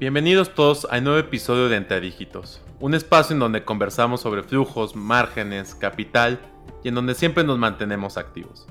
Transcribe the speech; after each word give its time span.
Bienvenidos 0.00 0.54
todos 0.54 0.88
a 0.90 0.96
un 0.96 1.04
nuevo 1.04 1.18
episodio 1.18 1.68
de 1.68 1.76
Entre 1.76 2.00
Dígitos, 2.00 2.62
un 2.80 2.94
espacio 2.94 3.34
en 3.34 3.40
donde 3.40 3.66
conversamos 3.66 4.22
sobre 4.22 4.42
flujos, 4.42 4.96
márgenes, 4.96 5.74
capital 5.74 6.40
y 6.82 6.88
en 6.88 6.94
donde 6.94 7.14
siempre 7.14 7.44
nos 7.44 7.58
mantenemos 7.58 8.16
activos. 8.16 8.66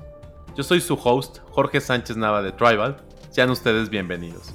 Yo 0.56 0.64
soy 0.64 0.80
su 0.80 0.94
host, 0.94 1.38
Jorge 1.50 1.80
Sánchez 1.80 2.16
Nava 2.16 2.42
de 2.42 2.50
Tribal, 2.50 2.96
sean 3.30 3.48
ustedes 3.50 3.90
bienvenidos. 3.90 4.52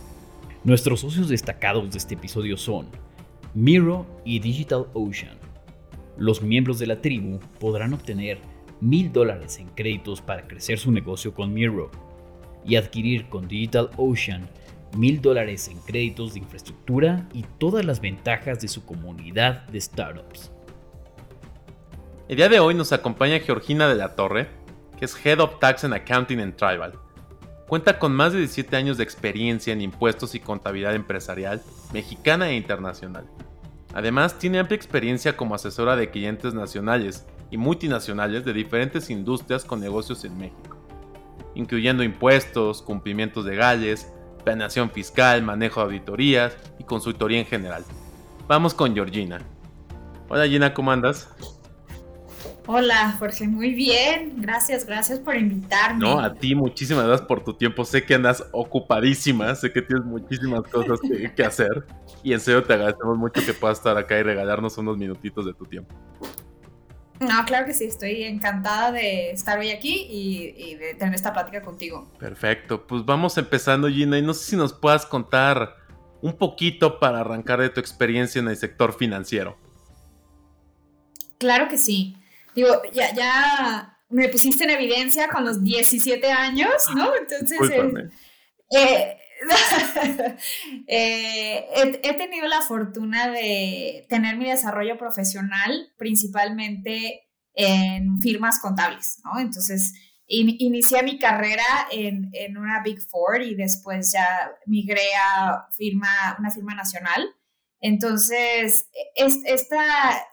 Nuestros 0.65 0.99
socios 0.99 1.29
destacados 1.29 1.89
de 1.91 1.97
este 1.97 2.15
episodio 2.15 2.57
son 2.57 2.87
Miro 3.53 4.05
y 4.25 4.39
Digital 4.39 4.87
Ocean. 4.93 5.37
Los 6.17 6.41
miembros 6.41 6.77
de 6.77 6.87
la 6.87 6.99
tribu 6.99 7.39
podrán 7.57 7.93
obtener 7.93 8.39
mil 8.81 9.13
dólares 9.13 9.59
en 9.59 9.69
créditos 9.69 10.19
para 10.19 10.45
crecer 10.45 10.77
su 10.77 10.91
negocio 10.91 11.33
con 11.33 11.53
Miro 11.53 11.89
y 12.65 12.75
adquirir 12.75 13.29
con 13.29 13.47
Digital 13.47 13.91
Ocean 13.95 14.49
mil 14.95 15.21
dólares 15.21 15.67
en 15.67 15.79
créditos 15.79 16.33
de 16.33 16.39
infraestructura 16.39 17.27
y 17.33 17.43
todas 17.57 17.85
las 17.85 17.99
ventajas 18.01 18.59
de 18.59 18.67
su 18.67 18.85
comunidad 18.85 19.67
de 19.67 19.79
startups. 19.81 20.51
El 22.27 22.37
día 22.37 22.49
de 22.49 22.59
hoy 22.59 22.73
nos 22.73 22.91
acompaña 22.91 23.39
Georgina 23.39 23.87
de 23.87 23.95
la 23.95 24.15
Torre, 24.15 24.47
que 24.97 25.05
es 25.05 25.25
Head 25.25 25.39
of 25.39 25.59
Tax 25.59 25.83
and 25.83 25.93
Accounting 25.93 26.39
en 26.39 26.55
Tribal. 26.55 26.93
Cuenta 27.67 27.99
con 27.99 28.13
más 28.13 28.33
de 28.33 28.39
17 28.39 28.75
años 28.75 28.97
de 28.97 29.03
experiencia 29.03 29.73
en 29.73 29.81
impuestos 29.81 30.33
y 30.33 30.39
contabilidad 30.39 30.95
empresarial 30.95 31.61
mexicana 31.93 32.49
e 32.49 32.55
internacional. 32.55 33.25
Además, 33.93 34.39
tiene 34.39 34.59
amplia 34.59 34.75
experiencia 34.75 35.37
como 35.37 35.55
asesora 35.55 35.95
de 35.95 36.09
clientes 36.09 36.53
nacionales 36.53 37.25
y 37.49 37.57
multinacionales 37.57 38.43
de 38.43 38.53
diferentes 38.53 39.09
industrias 39.09 39.63
con 39.63 39.79
negocios 39.79 40.25
en 40.25 40.37
México, 40.37 40.77
incluyendo 41.53 42.03
impuestos, 42.03 42.81
cumplimientos 42.81 43.45
legales, 43.45 44.11
planeación 44.45 44.89
fiscal, 44.89 45.41
manejo 45.41 45.81
de 45.81 45.87
auditorías 45.87 46.55
y 46.79 46.85
consultoría 46.85 47.39
en 47.39 47.45
general. 47.45 47.83
Vamos 48.47 48.73
con 48.73 48.93
Georgina. 48.93 49.39
Hola 50.29 50.47
Gina, 50.47 50.73
¿cómo 50.73 50.91
andas? 50.91 51.29
Hola 52.67 53.15
Jorge, 53.19 53.47
muy 53.47 53.73
bien. 53.73 54.41
Gracias, 54.41 54.85
gracias 54.85 55.19
por 55.19 55.35
invitarme. 55.35 55.99
No, 55.99 56.19
a 56.19 56.33
ti 56.33 56.55
muchísimas 56.55 57.05
gracias 57.05 57.27
por 57.27 57.43
tu 57.43 57.53
tiempo. 57.53 57.85
Sé 57.85 58.03
que 58.03 58.15
andas 58.15 58.43
ocupadísima, 58.51 59.53
sé 59.55 59.71
que 59.71 59.81
tienes 59.81 60.05
muchísimas 60.05 60.63
cosas 60.63 60.99
que, 61.01 61.33
que 61.33 61.43
hacer. 61.43 61.85
Y 62.23 62.33
en 62.33 62.39
serio 62.39 62.63
te 62.63 62.73
agradecemos 62.73 63.17
mucho 63.17 63.45
que 63.45 63.53
puedas 63.53 63.77
estar 63.77 63.97
acá 63.97 64.17
y 64.17 64.23
regalarnos 64.23 64.77
unos 64.77 64.97
minutitos 64.97 65.45
de 65.45 65.53
tu 65.53 65.65
tiempo. 65.65 65.93
No, 67.19 67.45
claro 67.45 67.65
que 67.65 67.73
sí, 67.73 67.85
estoy 67.85 68.23
encantada 68.23 68.91
de 68.91 69.31
estar 69.31 69.57
hoy 69.57 69.71
aquí 69.71 70.07
y, 70.09 70.75
de 70.75 70.95
tener 70.95 71.15
esta 71.15 71.31
plática 71.31 71.61
contigo. 71.61 72.11
Perfecto, 72.19 72.85
pues 72.85 73.05
vamos 73.05 73.37
empezando 73.37 73.87
Gina 73.87 74.17
y 74.17 74.21
no 74.21 74.33
sé 74.33 74.51
si 74.51 74.55
nos 74.55 74.73
puedas 74.73 75.05
contar 75.05 75.75
un 76.21 76.37
poquito 76.37 76.99
para 76.99 77.21
arrancar 77.21 77.61
de 77.61 77.69
tu 77.69 77.79
experiencia 77.79 78.39
en 78.39 78.47
el 78.47 78.57
sector 78.57 78.93
financiero. 78.97 79.57
Claro 81.37 81.67
que 81.67 81.77
sí. 81.77 82.17
Digo, 82.55 82.81
ya, 82.93 83.13
ya 83.13 83.97
me 84.09 84.29
pusiste 84.29 84.63
en 84.63 84.71
evidencia 84.71 85.27
con 85.27 85.45
los 85.45 85.63
17 85.63 86.31
años, 86.31 86.87
¿no? 86.95 87.15
Entonces, 87.15 87.59
eh, 87.69 88.09
eh, 88.71 89.17
he, 90.87 92.13
tenido 92.17 92.47
la 92.47 92.61
fortuna 92.61 93.29
de 93.29 94.05
tener 94.09 94.37
mi 94.37 94.49
desarrollo 94.49 94.97
profesional 94.97 95.91
principalmente 95.97 97.27
en 97.53 98.19
firmas 98.19 98.59
contables, 98.59 99.19
¿no? 99.23 99.39
Entonces, 99.39 99.93
inicié 100.27 101.03
mi 101.03 101.19
carrera 101.19 101.87
en, 101.91 102.31
una 102.57 102.81
Big 102.83 102.99
Four 103.01 103.41
y 103.41 103.55
después 103.55 104.11
ya 104.11 104.51
migré 104.65 105.07
a 105.15 105.67
firma, 105.71 106.35
una 106.39 106.51
firma 106.51 106.75
nacional. 106.75 107.29
Entonces, 107.79 108.89
esta 109.15 110.25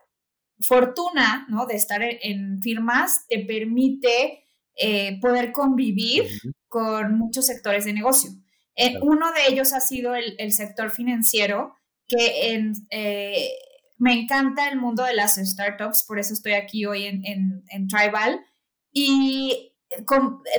fortuna, 0.61 1.47
¿no? 1.49 1.67
De 1.67 1.77
estar 1.77 2.03
en, 2.03 2.61
firmas 2.63 3.27
te 3.29 3.45
permite 3.45 4.45
eh, 4.77 5.19
poder 5.21 5.53
convivir 5.53 6.25
con 6.69 7.19
muchos 7.19 7.47
sectores 7.47 7.85
de 7.85 7.93
negocio. 7.93 8.31
Eh, 8.77 8.99
uno 9.03 9.33
de 9.33 9.49
ellos 9.49 9.73
ha 9.73 9.81
sido 9.81 10.15
el, 10.15 10.53
sector 10.53 10.91
financiero, 10.91 11.77
que 12.09 12.57
eh, 12.91 13.51
me 13.99 14.15
encanta 14.15 14.69
el 14.69 14.79
mundo 14.79 15.05
de 15.05 15.15
las 15.15 15.37
startups, 15.37 16.05
por 16.07 16.19
eso 16.19 16.33
estoy 16.33 16.53
aquí 16.53 16.87
hoy 16.87 17.07
en, 17.07 17.89
Tribal. 17.89 18.45
Y 18.93 19.75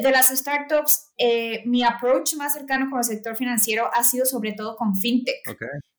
de 0.02 0.12
las 0.12 0.30
startups, 0.30 1.12
eh, 1.18 1.64
mi 1.66 1.84
approach 1.84 2.36
más 2.36 2.54
cercano 2.54 2.90
con 2.90 3.00
el 3.00 3.06
sector 3.06 3.36
financiero 3.36 3.90
ha 3.94 4.04
sido 4.04 4.26
sobre 4.26 4.54
todo 4.54 4.76
con 4.76 4.96
fintech. 4.96 5.42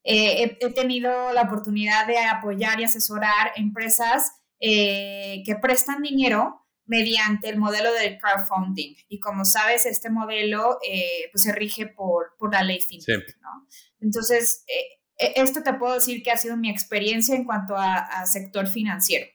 he, 0.04 0.56
tenido 0.74 1.32
la 1.32 1.42
oportunidad 1.42 2.06
de 2.06 2.18
apoyar 2.18 2.80
y 2.80 2.84
asesorar 2.84 3.52
empresas 3.56 4.32
que 4.60 5.58
prestan 5.60 6.02
dinero 6.02 6.63
mediante 6.86 7.48
el 7.48 7.58
modelo 7.58 7.92
del 7.92 8.18
crowdfunding. 8.18 8.94
Y 9.08 9.20
como 9.20 9.44
sabes, 9.44 9.86
este 9.86 10.10
modelo 10.10 10.78
eh, 10.86 11.28
pues 11.32 11.44
se 11.44 11.52
rige 11.52 11.86
por, 11.86 12.34
por 12.38 12.52
la 12.52 12.62
ley 12.62 12.80
FinTech. 12.80 13.36
¿no? 13.40 13.66
Entonces, 14.00 14.64
eh, 14.68 15.00
e, 15.18 15.40
esto 15.42 15.62
te 15.62 15.74
puedo 15.74 15.94
decir 15.94 16.22
que 16.22 16.30
ha 16.30 16.36
sido 16.36 16.56
mi 16.56 16.70
experiencia 16.70 17.34
en 17.34 17.44
cuanto 17.44 17.74
a, 17.76 18.26
sector 18.26 18.66
financiero. 18.66 19.26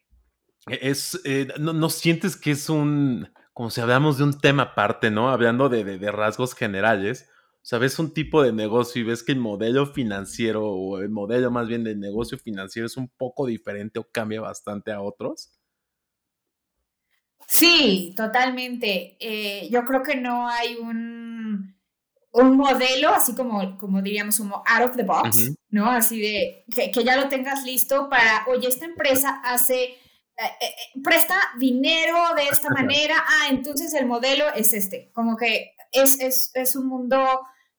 Es, 0.67 1.19
eh, 1.23 1.47
no, 1.59 1.89
sientes 1.89 2.35
que 2.35 2.51
es 2.51 2.69
un, 2.69 3.31
como 3.53 3.71
si 3.71 3.81
hablamos 3.81 4.17
de 4.17 4.25
un 4.25 4.39
tema 4.39 4.63
aparte, 4.63 5.09
¿no? 5.09 5.29
Hablando 5.29 5.69
de, 5.69 5.83
de, 5.83 6.11
rasgos 6.11 6.53
generales. 6.53 7.27
O 7.55 7.65
sea, 7.69 7.79
ves 7.79 7.97
un 7.99 8.13
tipo 8.13 8.43
de 8.43 8.53
negocio 8.53 9.01
y 9.01 9.05
ves 9.05 9.23
que 9.23 9.31
el 9.31 9.39
modelo 9.39 9.87
financiero 9.87 10.65
o 10.65 10.99
el 10.99 11.09
modelo 11.09 11.51
más 11.51 11.67
bien 11.67 11.83
del 11.83 11.99
negocio 11.99 12.37
financiero 12.37 12.85
es 12.85 12.97
un 12.97 13.09
poco 13.09 13.45
diferente 13.45 13.99
o 13.99 14.09
cambia 14.11 14.41
bastante 14.41 14.91
a 14.91 15.01
otros. 15.01 15.58
Sí, 17.51 18.13
totalmente. 18.15 19.17
Eh, 19.19 19.67
yo 19.71 19.83
creo 19.83 20.03
que 20.03 20.15
no 20.15 20.47
hay 20.47 20.75
un, 20.75 21.75
un 22.31 22.57
modelo, 22.57 23.09
así 23.09 23.33
como, 23.33 23.75
como 23.79 24.03
diríamos, 24.03 24.37
como 24.37 24.63
out 24.67 24.89
of 24.89 24.95
the 24.95 25.03
box, 25.03 25.51
¿no? 25.71 25.89
Así 25.89 26.21
de 26.21 26.63
que, 26.73 27.03
ya 27.03 27.15
lo 27.15 27.27
tengas 27.27 27.63
listo 27.63 28.07
para, 28.07 28.45
oye, 28.47 28.67
esta 28.67 28.85
empresa 28.85 29.41
hace, 29.43 29.83
eh, 29.83 29.97
eh, 30.37 30.99
presta 31.03 31.35
dinero 31.57 32.17
de 32.35 32.43
esta 32.51 32.69
manera, 32.69 33.15
ah, 33.17 33.47
entonces 33.49 33.95
el 33.95 34.05
modelo 34.05 34.45
es 34.53 34.73
este. 34.73 35.09
Como 35.11 35.35
que 35.35 35.73
es, 35.91 36.19
es, 36.19 36.51
es 36.53 36.75
un 36.75 36.85
mundo 36.85 37.17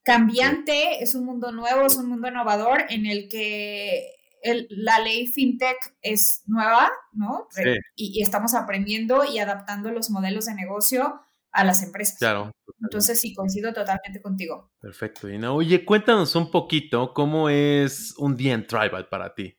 cambiante, 0.03 1.01
es 1.01 1.15
un 1.15 1.25
mundo 1.25 1.53
nuevo, 1.53 1.87
es 1.87 1.95
un 1.95 2.09
mundo 2.09 2.27
innovador 2.27 2.87
en 2.89 3.07
el 3.07 3.29
que 3.29 4.20
la 4.43 4.99
ley 5.01 5.27
fintech 5.27 5.77
es 6.01 6.43
nueva, 6.47 6.91
¿no? 7.13 7.49
Y, 7.95 8.23
estamos 8.23 8.55
aprendiendo 8.55 9.25
y 9.25 9.39
adaptando 9.39 9.91
los 9.91 10.11
modelos 10.11 10.47
de 10.47 10.55
negocio 10.55 11.21
a 11.53 11.65
las 11.65 11.83
empresas. 11.83 12.19
Claro. 12.19 12.53
Entonces 12.81 13.21
sí, 13.21 13.35
coincido 13.35 13.73
totalmente 13.73 14.23
contigo. 14.23 14.73
Perfecto, 14.81 15.27
Dina. 15.27 15.53
Oye, 15.53 15.85
cuéntanos 15.85 16.35
un 16.37 16.51
poquito 16.51 17.13
cómo 17.13 17.49
es 17.49 18.15
un 18.19 18.37
día 18.37 18.55
en 18.55 18.67
Tribal 18.67 19.09
para 19.09 19.35
ti. 19.35 19.57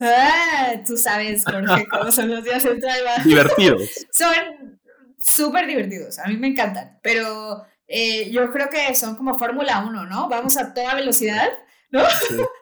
Ah, 0.00 0.80
tú 0.86 0.96
sabes, 0.96 1.44
Jorge, 1.44 1.86
cómo 1.88 2.10
son 2.10 2.30
los 2.30 2.42
días 2.42 2.64
en 2.64 2.80
Tribal. 2.80 3.22
Divertidos. 3.24 3.90
son 4.12 4.80
súper 5.18 5.66
divertidos, 5.66 6.18
a 6.18 6.28
mí 6.28 6.38
me 6.38 6.46
encantan, 6.46 6.98
pero 7.02 7.66
eh, 7.86 8.30
yo 8.30 8.50
creo 8.50 8.70
que 8.70 8.94
son 8.94 9.16
como 9.16 9.38
Fórmula 9.38 9.84
1, 9.86 10.06
¿no? 10.06 10.30
Vamos 10.30 10.56
a 10.56 10.72
toda 10.72 10.94
velocidad 10.94 11.50
¿no? 11.90 12.02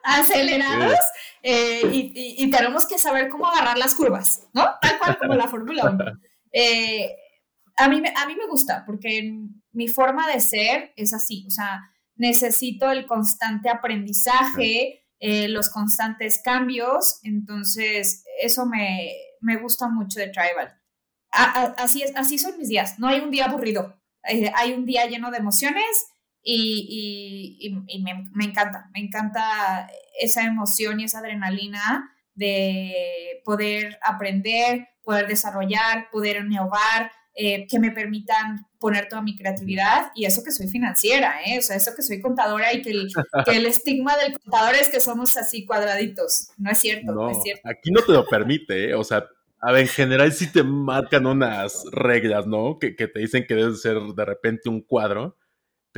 Acelerados 0.09 0.99
eh, 1.43 1.83
y, 1.93 2.51
tenemos 2.51 2.87
que 2.87 2.99
saber 2.99 3.29
cómo 3.29 3.47
agarrar 3.47 3.77
las 3.77 3.95
curvas, 3.95 4.47
¿no? 4.55 4.67
Tal 4.81 4.99
cual 4.99 5.19
como 5.19 5.35
la 5.35 5.49
Fórmula 5.49 5.91
1. 5.91 6.05
Eh, 6.51 7.15
a, 7.77 7.91
mí, 7.91 8.03
a 8.17 8.27
mí 8.27 8.35
me 8.35 8.47
gusta 8.47 8.83
porque 8.87 9.35
mi 9.73 9.87
forma 9.87 10.27
de 10.27 10.41
ser 10.41 10.95
es 10.97 11.13
así, 11.13 11.45
o 11.47 11.51
sea, 11.51 11.83
necesito 12.17 12.91
el 12.91 13.07
constante 13.07 13.69
aprendizaje, 13.69 15.05
eh, 15.21 15.49
los 15.49 15.69
constantes 15.69 16.41
cambios, 16.43 17.21
entonces 17.23 18.25
eso 18.41 18.65
me, 18.65 19.13
me 19.43 19.59
gusta 19.59 19.91
mucho 19.91 20.21
de 20.21 20.29
Tribal. 20.29 20.75
así, 21.33 22.03
es, 22.03 22.17
así 22.17 22.39
son 22.39 22.57
mis 22.57 22.69
días, 22.69 22.99
no 22.99 23.09
hay 23.09 23.21
un 23.21 23.31
día 23.31 23.45
aburrido, 23.45 24.01
hay 24.23 24.73
un 24.73 24.87
día 24.87 25.05
lleno 25.05 25.31
de 25.31 25.37
emociones 25.37 26.09
y, 26.51 27.85
me, 28.35 28.45
encanta, 28.45 28.89
me 28.95 29.01
encanta 29.01 29.91
esa 30.19 30.45
emoción 30.45 31.01
y 31.01 31.05
esa 31.05 31.19
adrenalina 31.19 32.15
de 32.35 33.43
poder 33.45 33.99
aprender, 34.03 34.89
poder 35.03 35.27
desarrollar, 35.27 36.09
poder 36.11 36.45
innovar, 36.45 37.13
eh, 37.35 37.67
que 37.69 37.79
me 37.79 37.93
permitan 37.93 38.67
poner 38.81 39.09
toda 39.09 39.23
mi 39.23 39.37
creatividad 39.37 40.11
y 40.15 40.25
eso 40.25 40.43
que 40.43 40.51
soy 40.51 40.69
financiera, 40.69 41.37
¿eh? 41.45 41.59
o 41.59 41.63
sea, 41.63 41.77
eso 41.77 41.93
que 41.95 42.03
soy 42.03 42.21
contadora 42.21 42.73
y 42.73 42.83
que 42.83 42.91
el, 42.91 43.09
que 43.45 43.57
el 43.57 43.67
estigma 43.67 44.17
del 44.17 44.33
contador 44.39 44.75
es 44.75 44.89
que 44.89 45.01
somos 45.01 45.37
así 45.37 45.65
cuadraditos. 45.67 46.49
No 46.57 46.71
es 46.71 46.79
cierto, 46.79 47.13
no, 47.13 47.31
es 47.31 47.43
cierto. 47.43 47.69
Aquí 47.69 47.91
no 47.91 48.03
te 48.03 48.13
lo 48.13 48.27
permite, 48.27 48.91
¿eh? 48.91 48.95
o 48.95 49.05
sea, 49.05 49.25
a 49.61 49.73
ver, 49.73 49.83
en 49.83 49.89
general 49.89 50.33
sí 50.33 50.51
te 50.51 50.63
marcan 50.63 51.27
unas 51.27 51.85
reglas, 51.93 52.47
¿no? 52.47 52.79
Que, 52.79 52.97
que 52.97 53.07
te 53.07 53.21
dicen 53.21 53.45
que 53.47 53.55
debes 53.55 53.83
ser 53.83 53.99
de 54.01 54.25
repente 54.25 54.69
un 54.69 54.81
cuadro 54.81 55.37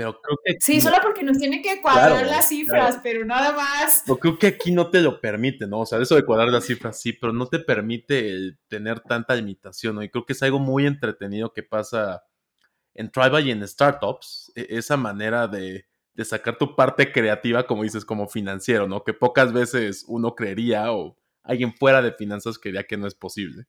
pero 0.01 0.21
creo 0.23 0.39
que... 0.43 0.57
sí, 0.61 0.81
solo 0.81 0.97
porque 1.03 1.23
nos 1.23 1.37
tiene 1.39 1.61
que 1.61 1.83
cuadrar 1.83 2.27
las 2.27 2.49
cifras, 2.49 3.01
pero 3.03 3.23
nada 3.25 3.53
más. 3.53 4.03
Pero 4.07 4.19
creo 4.19 4.39
que 4.39 4.47
aquí 4.47 4.73
no 4.73 4.89
te 4.89 5.03
lo 5.03 5.21
permite, 5.21 5.67
¿no? 5.67 5.81
O 5.81 5.87
sea, 5.87 6.01
eso 6.01 6.15
de 6.15 6.25
cuadrar 6.25 6.49
las 6.49 6.65
cifras 6.65 6.99
sí, 6.99 7.13
pero 7.13 7.35
no 7.35 7.47
te 7.47 7.59
permite 7.59 8.57
tener 8.69 9.01
tanta 9.01 9.35
limitación, 9.35 9.97
¿no? 9.97 10.03
Y 10.03 10.09
creo 10.09 10.25
que 10.25 10.33
es 10.33 10.43
algo 10.43 10.59
muy 10.59 10.87
entretenido 10.87 11.53
que 11.53 11.63
pasa 11.63 12.25
en 12.95 13.11
Tribal 13.11 13.47
y 13.47 13.51
en 13.51 13.69
startups, 13.69 14.53
e, 14.55 14.67
esa 14.71 14.97
manera 14.97 15.47
de, 15.47 15.87
de 16.15 16.25
sacar 16.25 16.57
tu 16.57 16.75
parte 16.75 17.13
creativa, 17.13 17.67
como 17.67 17.83
dices, 17.83 18.07
como 18.07 18.27
financiero, 18.27 18.89
¿no? 18.89 19.05
Que 19.05 19.13
pocas 19.13 19.53
veces 19.53 20.07
uno 20.09 20.35
creería 20.35 20.93
o 20.93 21.19
alguien 21.43 21.75
fuera 21.75 22.01
de 22.01 22.13
finanzas 22.13 22.59
creería 22.59 22.85
que 22.85 22.97
no 22.97 23.07
es 23.07 23.15
posible. 23.15 23.67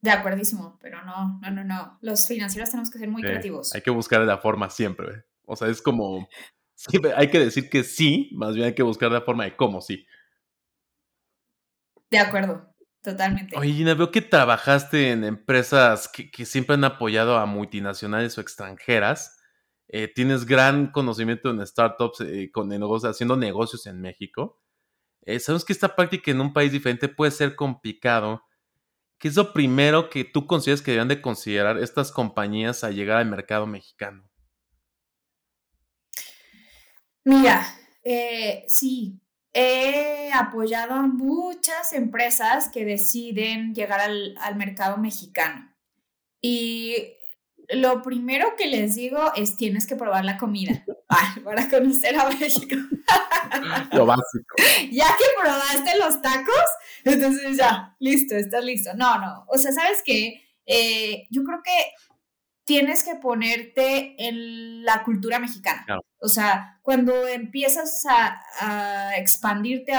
De 0.00 0.10
acuerdísimo, 0.10 0.78
pero 0.80 1.04
no, 1.04 1.40
no, 1.40 1.50
no, 1.50 1.64
no. 1.64 1.98
Los 2.00 2.28
financieros 2.28 2.70
tenemos 2.70 2.90
que 2.90 2.98
ser 2.98 3.08
muy 3.08 3.22
creativos. 3.22 3.74
Hay 3.74 3.82
que 3.82 3.90
buscar 3.90 4.20
la 4.20 4.38
forma 4.38 4.70
siempre. 4.70 5.24
O 5.44 5.56
sea, 5.56 5.68
es 5.68 5.82
como, 5.82 6.28
hay 7.16 7.28
que 7.30 7.38
decir 7.38 7.68
que 7.68 7.82
sí, 7.82 8.30
más 8.34 8.54
bien 8.54 8.66
hay 8.66 8.74
que 8.74 8.82
buscar 8.82 9.10
la 9.10 9.22
forma 9.22 9.44
de 9.44 9.56
cómo 9.56 9.80
sí. 9.80 10.06
De 12.10 12.18
acuerdo, 12.18 12.72
totalmente. 13.02 13.56
Oye, 13.58 13.72
Gina, 13.72 13.94
veo 13.94 14.10
que 14.12 14.22
trabajaste 14.22 15.10
en 15.10 15.24
empresas 15.24 16.08
que, 16.08 16.44
siempre 16.44 16.74
han 16.74 16.84
apoyado 16.84 17.36
a 17.36 17.46
multinacionales 17.46 18.38
o 18.38 18.40
extranjeras. 18.40 19.40
Eh, 19.88 20.08
tienes 20.12 20.46
gran 20.46 20.92
conocimiento 20.92 21.50
en 21.50 21.66
startups 21.66 22.20
eh, 22.20 22.50
con 22.52 22.68
negocios, 22.68 23.10
haciendo 23.10 23.36
negocios 23.36 23.86
en 23.86 24.00
México. 24.00 24.60
Eh, 25.22 25.40
sabemos 25.40 25.64
que 25.64 25.72
esta 25.72 25.96
práctica 25.96 26.30
en 26.30 26.40
un 26.40 26.52
país 26.52 26.70
diferente 26.70 27.08
puede 27.08 27.32
ser 27.32 27.56
complicado 27.56 28.45
¿Qué 29.18 29.28
es 29.28 29.36
lo 29.36 29.52
primero 29.52 30.10
que 30.10 30.24
tú 30.24 30.46
consideras 30.46 30.82
que 30.82 30.90
deben 30.92 31.08
de 31.08 31.22
considerar 31.22 31.78
estas 31.78 32.12
compañías 32.12 32.84
al 32.84 32.94
llegar 32.94 33.16
al 33.18 33.26
mercado 33.26 33.66
mexicano? 33.66 34.28
Mira, 37.24 37.66
eh, 38.04 38.64
sí, 38.68 39.20
he 39.52 40.30
apoyado 40.32 40.94
a 40.94 41.06
muchas 41.06 41.92
empresas 41.92 42.68
que 42.68 42.84
deciden 42.84 43.74
llegar 43.74 44.00
al, 44.00 44.36
al 44.38 44.56
mercado 44.56 44.98
mexicano. 44.98 45.74
Y 46.40 46.94
lo 47.68 48.02
primero 48.02 48.54
que 48.56 48.66
les 48.66 48.94
digo 48.94 49.32
es 49.34 49.56
tienes 49.56 49.86
que 49.86 49.96
probar 49.96 50.24
la 50.24 50.36
comida 50.36 50.84
para 51.44 51.68
conocer 51.68 52.18
a 52.18 52.28
México. 52.30 52.74
lo 53.92 54.06
básico. 54.06 54.56
Ya 54.90 55.06
que 55.06 55.24
probaste 55.40 55.98
los 55.98 56.20
tacos, 56.20 56.64
entonces 57.04 57.56
ya, 57.56 57.96
listo, 58.00 58.34
estás 58.34 58.64
listo. 58.64 58.90
No, 58.94 59.18
no, 59.18 59.44
o 59.48 59.58
sea, 59.58 59.72
¿sabes 59.72 60.02
qué? 60.04 60.42
Eh, 60.66 61.26
yo 61.30 61.44
creo 61.44 61.62
que 61.62 61.70
tienes 62.64 63.04
que 63.04 63.14
ponerte 63.14 64.16
en 64.18 64.84
la 64.84 65.04
cultura 65.04 65.38
mexicana. 65.38 65.86
O 66.18 66.28
sea, 66.28 66.80
cuando 66.82 67.26
empiezas 67.28 68.04
a, 68.08 69.16
expandirte 69.16 69.92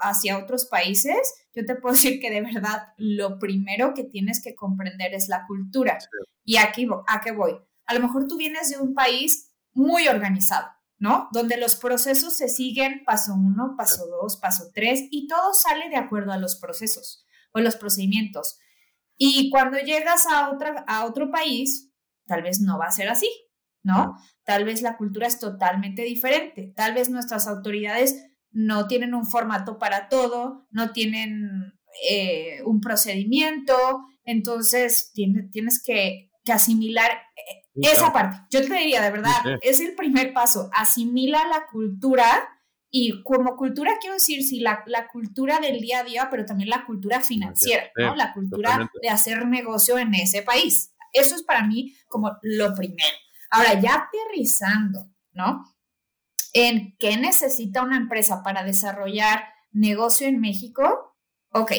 hacia 0.00 0.38
otros 0.38 0.66
países, 0.66 1.34
yo 1.54 1.66
te 1.66 1.74
puedo 1.74 1.94
decir 1.94 2.20
que 2.20 2.30
de 2.30 2.40
verdad 2.40 2.88
lo 2.96 3.38
primero 3.38 3.92
que 3.92 4.04
tienes 4.04 4.40
que 4.42 4.54
comprender 4.54 5.12
es 5.14 5.28
la 5.28 5.44
cultura. 5.46 5.98
Y 6.44 6.56
aquí, 6.56 6.86
¿a 7.08 7.20
qué 7.20 7.32
voy? 7.32 7.56
A 7.86 7.94
lo 7.94 8.00
mejor 8.00 8.28
tú 8.28 8.36
vienes 8.36 8.70
de 8.70 8.78
un 8.78 8.94
país 8.94 9.51
muy 9.72 10.08
organizado, 10.08 10.68
¿no? 10.98 11.28
Donde 11.32 11.56
los 11.56 11.76
procesos 11.76 12.36
se 12.36 12.48
siguen 12.48 13.02
paso 13.04 13.34
uno, 13.34 13.74
paso 13.76 14.06
dos, 14.06 14.36
paso 14.36 14.70
tres, 14.74 15.02
y 15.10 15.26
todo 15.26 15.52
sale 15.54 15.88
de 15.88 15.96
acuerdo 15.96 16.32
a 16.32 16.38
los 16.38 16.56
procesos 16.56 17.24
o 17.52 17.60
los 17.60 17.76
procedimientos. 17.76 18.58
Y 19.16 19.50
cuando 19.50 19.78
llegas 19.78 20.26
a, 20.26 20.50
otra, 20.50 20.84
a 20.86 21.04
otro 21.04 21.30
país, 21.30 21.92
tal 22.26 22.42
vez 22.42 22.60
no 22.60 22.78
va 22.78 22.86
a 22.86 22.92
ser 22.92 23.08
así, 23.08 23.28
¿no? 23.82 24.16
Tal 24.44 24.64
vez 24.64 24.82
la 24.82 24.96
cultura 24.96 25.26
es 25.26 25.38
totalmente 25.38 26.02
diferente, 26.02 26.72
tal 26.76 26.94
vez 26.94 27.10
nuestras 27.10 27.46
autoridades 27.46 28.26
no 28.50 28.86
tienen 28.86 29.14
un 29.14 29.26
formato 29.26 29.78
para 29.78 30.08
todo, 30.08 30.66
no 30.70 30.92
tienen 30.92 31.74
eh, 32.08 32.62
un 32.64 32.80
procedimiento, 32.80 33.74
entonces 34.24 35.12
tienes 35.12 35.82
que, 35.84 36.30
asimilar 36.52 37.10
esa 37.74 38.12
parte. 38.12 38.38
Yo 38.50 38.60
te 38.66 38.74
diría, 38.74 39.00
de 39.00 39.10
verdad, 39.10 39.58
es 39.62 39.80
el 39.80 39.94
primer 39.94 40.32
paso, 40.32 40.70
asimila 40.72 41.46
la 41.48 41.66
cultura 41.66 42.60
y 42.94 43.22
como 43.22 43.56
cultura 43.56 43.92
quiero 43.98 44.14
decir, 44.14 44.42
sí, 44.42 44.60
la, 44.60 44.84
cultura 45.10 45.58
del 45.60 45.80
día 45.80 46.00
a 46.00 46.04
día, 46.04 46.28
pero 46.30 46.44
también 46.44 46.68
la 46.68 46.84
cultura 46.84 47.20
financiera, 47.20 47.90
¿no? 47.96 48.14
La 48.14 48.34
cultura 48.34 48.90
de 49.00 49.08
hacer 49.08 49.46
negocio 49.46 49.96
en 49.96 50.14
ese 50.14 50.42
país. 50.42 50.94
Eso 51.12 51.34
es 51.34 51.42
para 51.42 51.66
mí 51.66 51.96
como 52.08 52.36
lo 52.42 52.74
primero. 52.74 53.16
Ahora, 53.50 53.80
ya 53.80 53.94
aterrizando, 53.94 55.10
¿no? 55.32 55.64
En 56.52 56.94
qué 56.98 57.16
necesita 57.16 57.82
una 57.82 57.96
empresa 57.96 58.42
para 58.42 58.62
desarrollar 58.62 59.44
negocio 59.70 60.26
en 60.26 60.40
México. 60.40 61.16
Ok, 61.50 61.72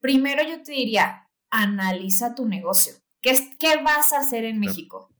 primero 0.00 0.44
yo 0.44 0.62
te 0.62 0.70
diría, 0.70 1.28
analiza 1.50 2.36
tu 2.36 2.46
negocio. 2.46 2.94
¿Qué, 3.20 3.56
qué 3.58 3.82
vas 3.82 4.12
a 4.12 4.20
hacer 4.20 4.44
en 4.44 4.60
México? 4.60 5.10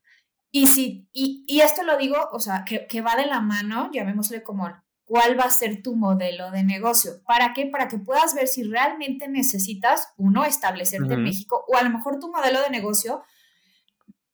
Y, 0.51 0.67
si, 0.67 1.09
y, 1.13 1.45
y, 1.47 1.61
esto 1.61 1.85
lo 1.85 1.97
digo, 1.97 2.17
o 2.33 2.41
sea, 2.41 2.65
que, 2.65 2.87
que 2.87 3.03
va 3.03 3.15
de 3.17 3.27
la 3.27 3.41
mano, 3.41 3.91
llamémosle 3.93 4.43
como 4.43 4.69
cuál 5.05 5.39
va 5.39 5.45
a 5.45 5.51
ser 5.51 5.83
tu 5.83 5.97
modelo 5.97 6.51
de 6.51 6.65
negocio. 6.65 7.23
¿Para 7.25 7.53
qué? 7.53 7.67
Para 7.67 7.89
que 7.89 7.99
puedas 7.99 8.35
ver 8.35 8.49
si 8.49 8.63
realmente 8.63 9.29
necesitas, 9.29 10.09
uno, 10.17 10.45
establecerte 10.45 11.15
en 11.15 11.23
México 11.23 11.65
o 11.69 11.77
a 11.77 11.83
lo 11.83 11.91
mejor 11.91 12.19
tu 12.19 12.31
modelo 12.31 12.61
de 12.63 12.71
negocio 12.71 13.23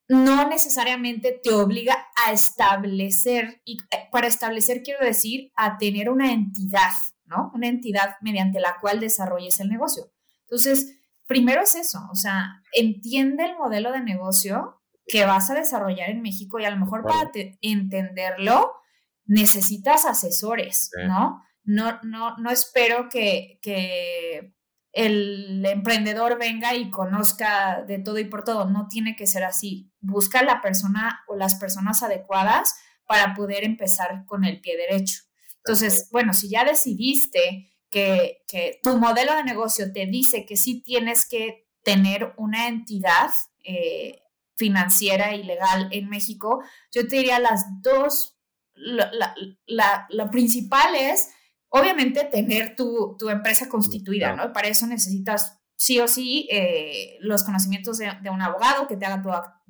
no 0.08 0.48
necesariamente 0.48 1.40
te 1.42 1.52
obliga 1.52 2.06
a 2.24 2.32
establecer, 2.32 3.60
y 3.64 3.78
eh, 3.90 4.08
para 4.12 4.28
establecer 4.28 4.82
quiero 4.82 5.04
decir 5.04 5.50
a 5.56 5.78
tener 5.78 6.10
una 6.10 6.32
entidad, 6.32 6.92
¿no? 7.24 7.50
Una 7.54 7.68
entidad 7.68 8.16
mediante 8.20 8.60
la 8.60 8.78
cual 8.80 9.00
desarrolles 9.00 9.58
el 9.60 9.68
negocio. 9.68 10.12
Entonces, 10.42 10.98
primero 11.26 11.62
es 11.62 11.74
eso, 11.74 12.06
o 12.10 12.14
sea, 12.14 12.62
entiende 12.72 13.44
el 13.44 13.56
modelo 13.56 13.90
de 13.90 14.00
negocio 14.00 14.75
que 15.06 15.24
vas 15.24 15.50
a 15.50 15.54
desarrollar 15.54 16.10
en 16.10 16.22
México 16.22 16.58
y 16.58 16.64
a 16.64 16.70
lo 16.70 16.76
mejor 16.76 17.04
para 17.04 17.30
entenderlo 17.60 18.72
necesitas 19.24 20.04
asesores, 20.04 20.90
¿no? 21.06 21.42
No, 21.64 21.98
no, 22.02 22.36
no 22.38 22.50
espero 22.50 23.08
que, 23.08 23.58
que 23.60 24.54
el 24.92 25.64
emprendedor 25.66 26.38
venga 26.38 26.74
y 26.74 26.90
conozca 26.90 27.82
de 27.86 27.98
todo 27.98 28.18
y 28.18 28.24
por 28.24 28.44
todo. 28.44 28.64
No 28.66 28.86
tiene 28.88 29.16
que 29.16 29.26
ser 29.26 29.44
así. 29.44 29.92
Busca 30.00 30.42
la 30.42 30.62
persona 30.62 31.20
o 31.28 31.36
las 31.36 31.56
personas 31.56 32.02
adecuadas 32.02 32.74
para 33.06 33.34
poder 33.34 33.64
empezar 33.64 34.24
con 34.26 34.44
el 34.44 34.60
pie 34.60 34.76
derecho. 34.76 35.22
Entonces, 35.58 36.08
bueno, 36.12 36.32
si 36.32 36.48
ya 36.48 36.64
decidiste 36.64 37.76
que, 37.90 38.42
tu 38.82 38.96
modelo 38.96 39.34
de 39.34 39.44
negocio 39.44 39.92
te 39.92 40.06
dice 40.06 40.46
que 40.46 40.56
sí 40.56 40.82
tienes 40.82 41.28
que 41.28 41.66
tener 41.82 42.32
una 42.36 42.68
entidad 42.68 43.30
eh, 43.64 44.22
financiera 44.56 45.34
y 45.34 45.44
legal 45.44 45.88
en 45.92 46.08
México, 46.08 46.62
yo 46.92 47.06
te 47.06 47.16
diría 47.16 47.38
las 47.38 47.64
dos, 47.82 48.38
la, 48.74 50.06
la 50.08 50.30
principal 50.30 50.94
es 50.94 51.30
obviamente 51.68 52.24
tener 52.24 52.76
tu, 52.76 53.16
empresa 53.28 53.68
constituida, 53.68 54.34
¿no? 54.34 54.52
Para 54.52 54.68
eso 54.68 54.86
necesitas 54.86 55.58
sí 55.76 56.00
o 56.00 56.08
sí 56.08 56.48
eh, 56.50 57.16
los 57.20 57.44
conocimientos 57.44 57.98
de, 57.98 58.10
un 58.30 58.42
abogado 58.42 58.86
que 58.86 58.96
te 58.96 59.06
haga 59.06 59.22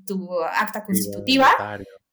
tu, 0.07 0.41
acta 0.43 0.85
constitutiva. 0.85 1.49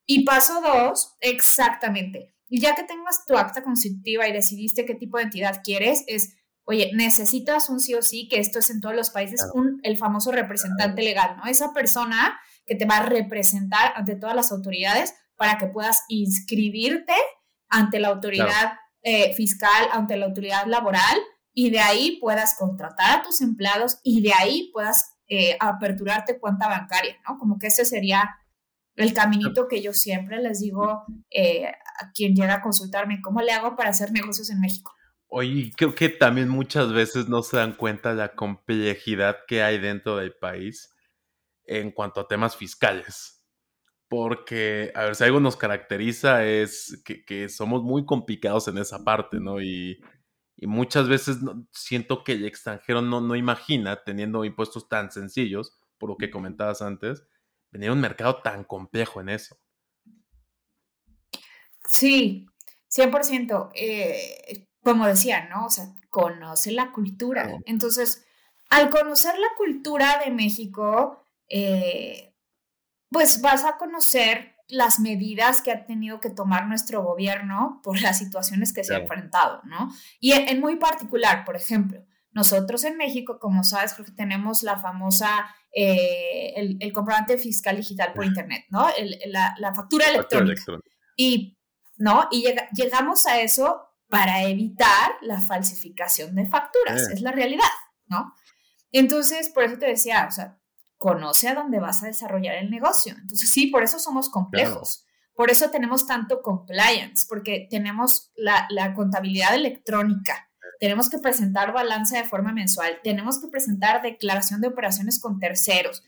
Y 0.05 0.25
paso 0.25 0.61
dos, 0.61 1.15
exactamente. 1.21 2.35
Y 2.49 2.59
ya 2.59 2.75
que 2.75 2.83
tengas 2.83 3.25
tu 3.25 3.37
acta 3.37 3.63
constitutiva 3.63 4.27
y 4.27 4.33
decidiste 4.33 4.85
qué 4.85 4.95
tipo 4.95 5.17
de 5.17 5.23
entidad 5.23 5.61
quieres, 5.63 6.03
es, 6.07 6.35
oye, 6.65 6.91
necesitas 6.93 7.69
un 7.69 7.79
sí 7.79 7.93
o 7.93 8.01
sí, 8.01 8.27
que 8.27 8.39
esto 8.39 8.59
es 8.59 8.69
en 8.69 8.81
todos 8.81 8.95
los 8.95 9.11
países, 9.11 9.41
un, 9.53 9.79
el 9.83 9.97
famoso 9.97 10.31
representante 10.31 11.01
legal, 11.03 11.37
¿no? 11.37 11.45
Esa 11.45 11.73
persona 11.73 12.39
que 12.65 12.75
te 12.75 12.85
va 12.85 12.97
a 12.97 13.05
representar 13.05 13.93
ante 13.95 14.15
todas 14.15 14.35
las 14.35 14.51
autoridades 14.51 15.13
para 15.35 15.57
que 15.57 15.67
puedas 15.67 16.03
inscribirte 16.07 17.13
ante 17.69 17.99
la 17.99 18.09
autoridad 18.09 18.73
eh, 19.05 19.33
fiscal 19.33 19.89
ante 19.91 20.15
la 20.15 20.27
autoridad 20.27 20.65
laboral 20.65 21.19
y 21.53 21.71
de 21.71 21.79
ahí 21.79 22.19
puedas 22.21 22.55
contratar 22.57 23.19
a 23.19 23.21
tus 23.21 23.41
empleados 23.41 23.99
y 24.01 24.21
de 24.21 24.31
ahí 24.33 24.69
puedas 24.71 25.17
eh, 25.27 25.57
aperturarte 25.59 26.39
cuenta 26.39 26.69
bancaria, 26.69 27.17
¿no? 27.27 27.37
Como 27.37 27.59
que 27.59 27.67
ese 27.67 27.83
sería 27.83 28.29
el 28.95 29.13
caminito 29.13 29.67
que 29.67 29.81
yo 29.81 29.91
siempre 29.91 30.41
les 30.41 30.61
digo 30.61 31.03
eh, 31.29 31.65
a 31.67 32.11
quien 32.13 32.33
llega 32.33 32.55
a 32.55 32.61
consultarme, 32.61 33.21
¿cómo 33.21 33.41
le 33.41 33.51
hago 33.51 33.75
para 33.75 33.89
hacer 33.89 34.13
negocios 34.13 34.49
en 34.49 34.61
México? 34.61 34.93
Oye, 35.27 35.73
creo 35.75 35.95
que 35.95 36.07
también 36.07 36.47
muchas 36.47 36.93
veces 36.93 37.27
no 37.27 37.41
se 37.43 37.57
dan 37.57 37.73
cuenta 37.73 38.11
de 38.11 38.15
la 38.15 38.35
complejidad 38.35 39.37
que 39.47 39.63
hay 39.63 39.79
dentro 39.79 40.15
del 40.15 40.33
país 40.33 40.92
en 41.65 41.91
cuanto 41.91 42.21
a 42.21 42.27
temas 42.27 42.55
fiscales 42.55 43.43
porque, 44.13 44.91
a 44.93 45.05
ver, 45.05 45.15
si 45.15 45.23
algo 45.23 45.39
nos 45.39 45.57
caracteriza 45.57 46.45
es 46.45 47.01
que, 47.03 47.49
somos 47.49 47.81
muy 47.81 48.05
complicados 48.05 48.67
en 48.67 48.77
esa 48.77 49.03
parte, 49.03 49.39
¿no? 49.39 49.59
Y, 49.59 49.99
muchas 50.61 51.09
veces 51.09 51.39
siento 51.71 52.23
que 52.23 52.33
el 52.33 52.45
extranjero 52.45 53.01
no, 53.01 53.21
no 53.21 53.35
imagina, 53.35 54.03
teniendo 54.03 54.45
impuestos 54.45 54.87
tan 54.87 55.11
sencillos, 55.11 55.79
por 55.97 56.11
lo 56.11 56.17
que 56.17 56.29
comentabas 56.29 56.83
antes, 56.83 57.25
venir 57.71 57.89
a 57.89 57.93
un 57.93 58.01
mercado 58.01 58.39
tan 58.43 58.63
complejo 58.63 59.19
en 59.19 59.29
eso. 59.29 59.57
Sí, 61.89 62.45
100%. 62.95 63.71
Eh, 63.73 64.67
como 64.83 65.07
decía, 65.07 65.49
¿no? 65.49 65.65
O 65.65 65.69
sea, 65.71 65.91
conoce 66.11 66.71
la 66.71 66.91
cultura. 66.91 67.57
Entonces, 67.65 68.27
al 68.69 68.91
conocer 68.91 69.39
la 69.39 69.49
cultura 69.57 70.21
de 70.23 70.29
México, 70.29 71.22
eh, 71.49 72.35
pues 73.09 73.41
vas 73.41 73.63
a 73.63 73.77
conocer 73.77 74.53
las 74.67 74.99
medidas 74.99 75.61
que 75.61 75.71
ha 75.71 75.85
tenido 75.85 76.19
que 76.19 76.29
tomar 76.29 76.67
nuestro 76.67 77.03
gobierno 77.03 77.79
por 77.83 78.01
las 78.01 78.17
situaciones 78.17 78.73
que 78.73 78.83
se 78.83 78.95
ha 78.95 78.99
enfrentado, 78.99 79.61
¿no? 79.65 79.93
Y 80.19 80.31
en, 80.31 80.59
muy 80.59 80.77
particular, 80.77 81.45
por 81.45 81.55
ejemplo, 81.55 82.03
nosotros 82.31 82.83
en 82.83 82.97
México, 82.97 83.37
como 83.39 83.63
sabes, 83.63 83.93
que 83.93 84.03
tenemos 84.03 84.63
la 84.63 84.79
famosa, 84.79 85.47
eh, 85.71 86.53
el, 86.79 86.91
comprobante 86.91 87.37
fiscal 87.37 87.77
digital 87.77 88.13
por 88.13 88.25
Internet, 88.25 88.65
¿no? 88.69 88.87
la, 89.27 89.75
factura 89.75 90.07
electrónica. 90.07 90.63
Y, 91.15 91.57
¿no? 91.97 92.27
Y 92.31 92.45
llegamos 92.73 93.27
a 93.27 93.39
eso 93.41 93.89
para 94.09 94.43
evitar 94.43 95.11
la 95.21 95.39
falsificación 95.39 96.35
de 96.35 96.47
facturas, 96.47 97.09
es 97.09 97.21
la 97.21 97.31
realidad, 97.31 97.63
¿no? 98.07 98.33
Entonces, 98.91 99.49
por 99.49 99.63
eso 99.63 99.77
te 99.77 99.87
decía, 99.87 100.27
o 100.27 100.31
sea, 100.31 100.59
conoce 101.03 101.49
a 101.49 101.53
dónde 101.53 101.81
vas 101.81 102.01
a 102.01 102.05
desarrollar 102.05 102.55
el 102.55 102.71
negocio. 102.71 103.13
Entonces, 103.19 103.49
sí, 103.49 103.67
por 103.67 103.83
eso 103.83 103.99
somos 103.99 104.29
complejos. 104.29 105.05
Por 105.35 105.51
eso 105.51 105.69
tenemos 105.69 106.07
tanto 106.07 106.41
compliance, 106.41 107.25
porque 107.27 107.67
tenemos 107.69 108.31
la, 108.37 108.93
contabilidad 108.95 109.53
electrónica, 109.53 110.49
tenemos 110.79 111.09
que 111.09 111.17
presentar 111.17 111.73
balance 111.73 112.15
de 112.15 112.23
forma 112.23 112.53
mensual, 112.53 113.01
tenemos 113.03 113.41
que 113.41 113.49
presentar 113.49 114.01
declaración 114.01 114.61
de 114.61 114.69
operaciones 114.69 115.19
con 115.19 115.39
terceros. 115.39 116.05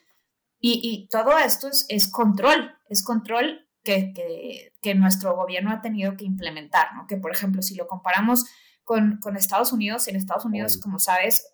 Y, 0.62 1.10
todo 1.12 1.38
esto 1.40 1.68
es, 1.90 2.08
control, 2.08 2.74
es 2.88 3.04
control 3.04 3.68
que, 3.84 4.14
que, 4.82 4.96
nuestro 4.96 5.36
gobierno 5.36 5.72
ha 5.72 5.82
tenido 5.82 6.16
que 6.16 6.24
implementar, 6.24 6.96
¿no? 6.96 7.06
Que, 7.06 7.18
por 7.18 7.34
ejemplo, 7.34 7.62
si 7.62 7.76
lo 7.76 7.86
comparamos 7.86 8.46
con, 8.86 9.20
con 9.22 9.36
Estados 9.36 9.74
Unidos, 9.74 10.08
en 10.08 10.16
Estados 10.16 10.46
Unidos, 10.46 10.80
como 10.82 11.00
sabes, 11.00 11.46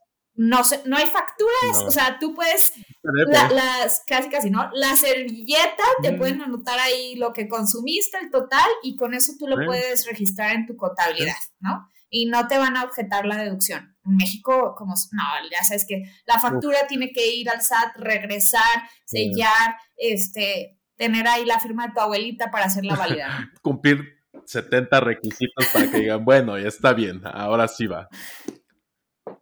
no, 0.41 0.61
no 0.85 0.97
hay 0.97 1.05
facturas, 1.05 1.85
o 1.85 1.91
sea, 1.91 2.17
tú 2.19 2.33
puedes, 2.33 2.73
las, 3.03 4.03
casi 4.07 4.27
casi, 4.27 4.49
¿no? 4.49 4.71
La 4.73 4.95
servilleta, 4.95 5.83
te 6.01 6.13
pueden 6.13 6.41
anotar 6.41 6.79
ahí 6.79 7.15
lo 7.15 7.31
que 7.31 7.47
consumiste, 7.47 8.17
el 8.17 8.31
total, 8.31 8.67
y 8.81 8.95
con 8.95 9.13
eso 9.13 9.33
tú 9.37 9.45
lo 9.45 9.63
puedes 9.67 10.07
registrar 10.07 10.55
en 10.55 10.65
tu 10.65 10.75
contabilidad, 10.75 11.35
¿no? 11.59 11.87
Y 12.09 12.25
no 12.25 12.47
te 12.47 12.57
van 12.57 12.75
a 12.75 12.83
objetar 12.85 13.27
la 13.27 13.37
deducción. 13.37 13.95
En 14.03 14.15
México, 14.17 14.73
como, 14.75 14.95
no, 15.11 15.23
ya 15.51 15.63
sabes 15.63 15.85
que 15.85 16.05
la 16.25 16.39
factura 16.39 16.87
tiene 16.87 17.11
que 17.11 17.35
ir 17.35 17.47
al 17.47 17.61
SAT, 17.61 17.97
regresar, 17.97 18.89
sellar, 19.05 19.75
este, 19.95 20.79
tener 20.95 21.27
ahí 21.27 21.45
la 21.45 21.59
firma 21.59 21.85
de 21.85 21.93
tu 21.93 21.99
abuelita 21.99 22.49
para 22.49 22.65
hacerla 22.65 22.95
válida. 22.95 23.51
Cumplir 23.61 24.17
70 24.43 24.99
requisitos 25.01 25.67
para 25.71 25.91
que 25.91 25.99
digan, 25.99 26.25
bueno, 26.25 26.57
ya 26.57 26.67
está 26.67 26.93
bien, 26.93 27.21
ahora 27.25 27.67
sí 27.67 27.85
va. 27.85 28.09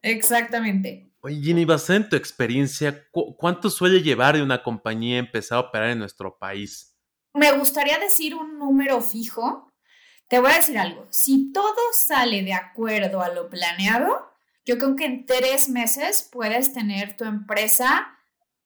Exactamente. 0.02 1.12
Oye, 1.22 1.42
Ginny, 1.42 1.66
basada 1.66 1.98
en 1.98 2.10
tu 2.10 2.16
experiencia, 2.16 3.08
¿cuánto 3.12 3.70
suele 3.70 4.02
llevar 4.02 4.36
de 4.36 4.44
una 4.44 4.64
compañía 4.64 5.18
empezar 5.18 5.58
a 5.58 5.62
operar 5.62 5.90
en 5.90 6.00
nuestro 6.00 6.38
país? 6.38 6.96
Me 7.34 7.52
gustaría 7.52 8.00
decir 8.00 8.36
un 8.36 8.58
número 8.58 9.02
fijo. 9.02 9.72
Te 10.28 10.40
voy 10.40 10.52
a 10.52 10.56
decir 10.56 10.78
algo. 10.78 11.08
Si 11.10 11.52
todo 11.52 11.76
sale 11.94 12.44
de 12.44 12.54
acuerdo 12.54 13.22
a 13.22 13.30
lo 13.30 13.50
planeado, 13.50 14.32
yo 14.66 14.78
creo 14.78 14.96
que 14.96 15.06
en 15.06 15.26
tres 15.26 15.68
meses 15.68 16.30
puedes 16.32 16.74
tener 16.74 17.18
tu 17.18 17.26
empresa 17.26 18.16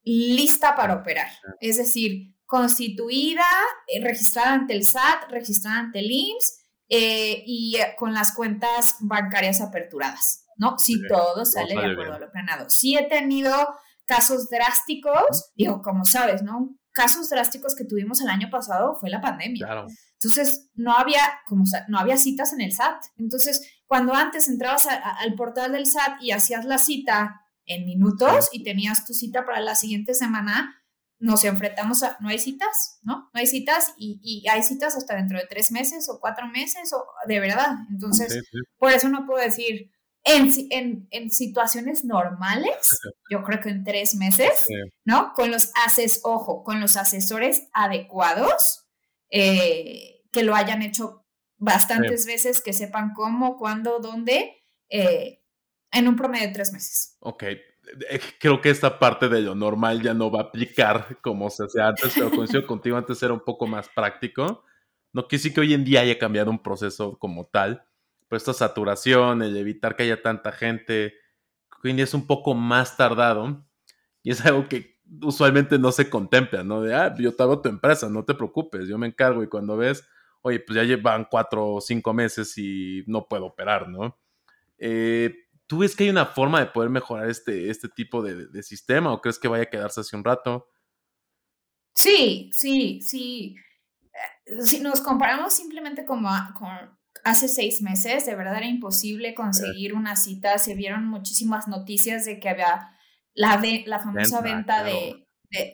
lista 0.03 0.75
para 0.75 0.95
operar. 0.95 1.31
Es 1.59 1.77
decir, 1.77 2.35
constituida, 2.45 3.47
eh, 3.87 4.03
registrada 4.03 4.53
ante 4.53 4.73
el 4.73 4.83
SAT, 4.83 5.29
registrada 5.29 5.79
ante 5.79 5.99
el 5.99 6.11
IMSS 6.11 6.59
eh, 6.89 7.43
y 7.45 7.77
eh, 7.77 7.95
con 7.97 8.13
las 8.13 8.33
cuentas 8.33 8.97
bancarias 8.99 9.61
aperturadas. 9.61 10.42
¿No? 10.57 10.77
Si 10.77 11.01
todo 11.07 11.45
sale 11.45 11.73
de 11.75 11.91
acuerdo 11.91 12.13
a 12.13 12.19
lo 12.19 12.31
planeado. 12.31 12.69
Sí 12.69 12.97
he 12.97 13.07
tenido 13.07 13.53
casos 14.05 14.49
drásticos, 14.49 15.51
digo, 15.55 15.81
como 15.81 16.05
sabes, 16.05 16.43
¿no? 16.43 16.75
Casos 16.91 17.29
drásticos 17.29 17.75
que 17.75 17.85
tuvimos 17.85 18.21
el 18.21 18.29
año 18.29 18.49
pasado 18.51 18.95
fue 18.95 19.09
la 19.09 19.21
pandemia. 19.21 19.85
Entonces, 20.13 20.69
no 20.75 20.93
había, 20.93 21.21
como, 21.47 21.63
no 21.87 21.99
había 21.99 22.17
citas 22.17 22.53
en 22.53 22.61
el 22.61 22.71
SAT. 22.71 23.03
Entonces, 23.17 23.61
cuando 23.85 24.13
antes 24.13 24.47
entrabas 24.47 24.87
al 24.87 25.33
portal 25.35 25.71
del 25.71 25.85
SAT 25.85 26.21
y 26.21 26.31
hacías 26.31 26.65
la 26.65 26.77
cita 26.77 27.41
en 27.65 27.85
minutos 27.85 28.49
y 28.51 28.63
tenías 28.63 29.05
tu 29.05 29.13
cita 29.13 29.45
para 29.45 29.59
la 29.59 29.75
siguiente 29.75 30.13
semana, 30.13 30.83
nos 31.19 31.45
enfrentamos 31.45 32.03
a, 32.03 32.17
no 32.19 32.29
hay 32.29 32.37
citas, 32.37 32.99
¿no? 33.01 33.29
No 33.33 33.39
hay 33.39 33.47
citas 33.47 33.93
y, 33.97 34.19
y 34.21 34.47
hay 34.49 34.61
citas 34.61 34.95
hasta 34.97 35.15
dentro 35.15 35.39
de 35.39 35.47
tres 35.47 35.71
meses 35.71 36.09
o 36.09 36.19
cuatro 36.19 36.47
meses 36.47 36.91
o 36.93 37.05
de 37.27 37.39
verdad. 37.39 37.77
Entonces, 37.89 38.43
por 38.77 38.91
eso 38.91 39.07
no 39.09 39.25
puedo 39.25 39.41
decir, 39.41 39.89
en, 40.23 41.07
en, 41.11 41.31
situaciones 41.31 42.05
normales, 42.05 42.99
yo 43.29 43.43
creo 43.43 43.59
que 43.59 43.69
en 43.69 43.83
tres 43.83 44.15
meses, 44.15 44.67
¿no? 45.03 45.33
Con 45.33 45.51
los 45.51 45.71
ases, 45.85 46.21
ojo, 46.23 46.63
con 46.63 46.79
los 46.79 46.95
asesores 46.95 47.67
adecuados, 47.73 48.85
eh, 49.29 50.21
que 50.31 50.43
lo 50.43 50.55
hayan 50.55 50.81
hecho 50.81 51.25
bastantes 51.57 52.25
veces, 52.25 52.61
que 52.61 52.73
sepan 52.73 53.13
cómo, 53.13 53.57
cuándo, 53.57 53.99
dónde, 53.99 54.63
eh, 54.89 55.41
en 55.91 56.07
un 56.07 56.15
promedio 56.15 56.47
de 56.47 56.53
tres 56.53 56.71
meses. 56.71 57.17
Ok, 57.19 57.43
eh, 57.43 58.19
creo 58.39 58.61
que 58.61 58.69
esta 58.69 58.99
parte 58.99 59.27
de 59.27 59.41
lo 59.41 59.55
normal 59.55 60.01
ya 60.01 60.13
no 60.13 60.31
va 60.31 60.39
a 60.39 60.43
aplicar 60.43 61.19
como 61.21 61.49
se 61.49 61.65
hacía 61.65 61.87
antes, 61.87 62.13
pero 62.15 62.31
coincido 62.31 62.65
contigo, 62.65 62.95
antes 62.95 63.21
era 63.21 63.33
un 63.33 63.43
poco 63.43 63.67
más 63.67 63.89
práctico. 63.89 64.63
No 65.11 65.27
que 65.27 65.37
sí 65.37 65.53
que 65.53 65.61
hoy 65.61 65.73
en 65.73 65.83
día 65.83 66.01
haya 66.01 66.17
cambiado 66.17 66.49
un 66.49 66.63
proceso 66.63 67.19
como 67.19 67.45
tal, 67.45 67.85
pues 68.33 68.41
esta 68.41 68.53
saturación, 68.65 69.43
el 69.43 69.55
evitar 69.55 69.95
que 69.95 70.01
haya 70.01 70.23
tanta 70.23 70.51
gente, 70.51 71.13
es 71.83 72.15
un 72.15 72.25
poco 72.25 72.55
más 72.55 72.97
tardado 72.97 73.63
y 74.23 74.31
es 74.31 74.43
algo 74.43 74.67
que 74.67 74.99
usualmente 75.21 75.77
no 75.77 75.91
se 75.91 76.09
contempla, 76.09 76.63
¿no? 76.63 76.81
De, 76.81 76.95
ah, 76.95 77.13
yo 77.15 77.35
te 77.35 77.43
tu 77.61 77.69
empresa, 77.69 78.09
no 78.09 78.25
te 78.25 78.33
preocupes, 78.33 78.87
yo 78.87 78.97
me 78.97 79.05
encargo 79.05 79.43
y 79.43 79.47
cuando 79.47 79.77
ves, 79.77 80.03
oye, 80.41 80.59
pues 80.61 80.77
ya 80.77 80.83
llevan 80.83 81.27
cuatro 81.29 81.75
o 81.75 81.79
cinco 81.79 82.11
meses 82.11 82.57
y 82.57 83.03
no 83.05 83.27
puedo 83.27 83.45
operar, 83.45 83.87
¿no? 83.87 84.17
Eh, 84.79 85.35
¿Tú 85.67 85.77
ves 85.77 85.95
que 85.95 86.05
hay 86.05 86.09
una 86.09 86.25
forma 86.25 86.59
de 86.59 86.71
poder 86.71 86.89
mejorar 86.89 87.29
este, 87.29 87.69
este 87.69 87.87
tipo 87.87 88.23
de, 88.23 88.63
sistema 88.63 89.13
o 89.13 89.21
crees 89.21 89.37
que 89.37 89.47
vaya 89.47 89.65
a 89.65 89.69
quedarse 89.69 90.01
así 90.01 90.15
un 90.15 90.23
rato? 90.23 90.67
Sí, 91.93 92.49
sí, 92.51 92.99
sí. 92.99 93.55
Eh, 94.47 94.63
si 94.63 94.79
nos 94.79 95.01
comparamos 95.01 95.53
simplemente 95.53 96.03
como 96.03 96.31
con 96.57 97.02
hace 97.23 97.47
seis 97.47 97.81
meses, 97.81 98.25
de 98.25 98.35
verdad 98.35 98.57
era 98.57 98.67
imposible 98.67 99.33
conseguir 99.33 99.93
una 99.93 100.15
cita. 100.15 100.57
Se 100.57 100.75
vieron 100.75 101.07
muchísimas 101.07 101.67
noticias 101.67 102.25
de 102.25 102.39
que 102.39 102.49
había 102.49 102.91
la, 103.33 103.61
la 103.85 103.99
famosa 103.99 104.41
venta, 104.41 104.83
de, 104.83 105.25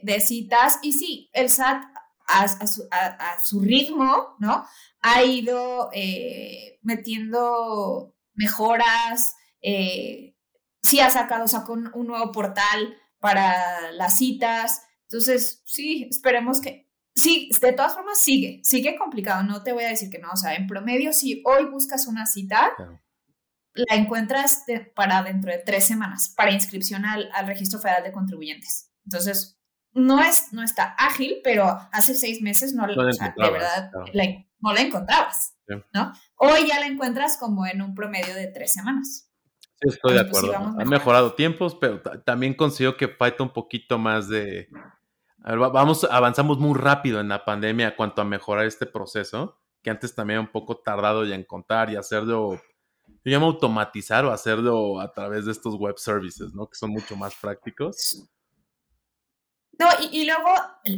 de, 0.04 0.20
citas. 0.22 0.80
Y 0.84 0.94
sí, 0.94 1.30
el 1.34 1.50
SAT 1.50 1.84
a, 2.28 3.40
su, 3.44 3.62
ritmo, 3.62 4.36
¿no? 4.40 4.66
Ha 5.02 5.24
ido 5.24 5.90
eh, 5.94 6.80
metiendo 6.84 8.16
mejoras. 8.36 9.36
Eh, 9.62 10.36
sí 10.82 11.00
ha 11.00 11.10
sacado, 11.10 11.48
sacó 11.48 11.74
un, 11.74 11.90
un 11.94 12.08
nuevo 12.08 12.32
portal 12.32 12.96
para 13.20 13.92
las 13.92 14.18
citas. 14.18 14.84
Entonces, 15.10 15.64
sí, 15.66 16.08
esperemos 16.10 16.62
que 16.62 16.89
sí, 17.16 17.50
de 17.62 17.74
todas 17.74 17.94
formas 17.94 18.20
sigue, 18.20 18.62
sigue 18.64 18.96
complicado, 18.98 19.44
no 19.44 19.64
te 19.64 19.74
voy 19.74 19.84
a 19.84 19.90
decir 19.90 20.10
que 20.10 20.20
no, 20.20 20.30
o 20.32 20.38
sea, 20.38 20.56
en 20.56 20.68
promedio, 20.68 21.14
si 21.14 21.42
hoy 21.46 21.66
buscas 21.66 22.08
una 22.08 22.26
cita, 22.26 22.72
la 23.74 23.96
encuentras 23.96 24.64
para 24.96 25.24
dentro 25.24 25.52
de 25.52 25.60
tres 25.60 25.86
semanas, 25.86 26.34
para 26.36 26.52
inscripción 26.52 27.06
al, 27.06 27.30
Registro 27.46 27.80
Federal 27.80 28.04
de 28.04 28.12
Contribuyentes. 28.12 28.92
Entonces, 29.06 29.60
no, 29.94 30.22
es, 30.22 30.52
no 30.52 30.64
está 30.64 30.96
ágil, 30.98 31.38
pero 31.44 31.66
hace 31.92 32.14
seis 32.16 32.42
meses 32.42 32.74
no, 32.74 32.86
no 32.86 33.06
de 33.06 33.52
verdad, 33.52 33.92
no 34.62 34.74
la 34.74 34.82
encontrabas, 34.82 35.56
¿no? 35.94 36.14
Hoy 36.36 36.68
ya 36.68 36.80
la 36.80 36.88
encuentras 36.88 37.38
como 37.38 37.66
en 37.66 37.82
un 37.82 37.96
promedio 37.96 38.36
de 38.36 38.48
tres 38.48 38.74
semanas. 38.74 39.30
Sí, 39.82 39.88
estoy 39.88 40.14
de 40.14 40.22
acuerdo. 40.22 40.54
Han 40.56 40.90
mejorado 40.90 41.34
tiempos, 41.36 41.78
pero 41.80 42.02
también 42.26 42.54
considero 42.54 42.98
que 42.98 43.08
falta 43.08 43.44
un 43.44 43.54
poquito 43.54 43.98
más 43.98 44.28
de 44.28 44.68
vamos, 45.44 46.08
avanzamos 46.10 46.60
muy 46.60 46.78
rápido 46.78 47.20
en 47.20 47.30
la 47.30 47.46
pandemia 47.46 47.96
cuanto 47.96 48.22
a 48.22 48.26
mejorar 48.26 48.66
este 48.66 48.86
proceso, 48.86 49.60
que 49.82 49.90
antes 49.90 50.14
también 50.14 50.40
era 50.40 50.48
un 50.48 50.52
poco 50.52 50.78
tardado 50.78 51.26
ya 51.26 51.36
en 51.36 51.44
contar 51.44 51.90
y 51.90 51.96
hacerlo, 51.96 52.62
yo 53.06 53.32
llamo 53.32 53.48
automatizar 53.48 54.26
o 54.26 54.32
hacerlo 54.32 55.00
a 55.00 55.12
través 55.12 55.46
de 55.46 55.52
estos 55.52 55.76
web 55.76 55.98
services, 55.98 56.54
¿no? 56.54 56.68
Que 56.68 56.76
son 56.76 56.92
mucho 56.92 57.16
más 57.16 57.36
prácticos. 57.36 58.28
No, 59.80 59.88
y, 60.12 60.26
luego 60.26 60.50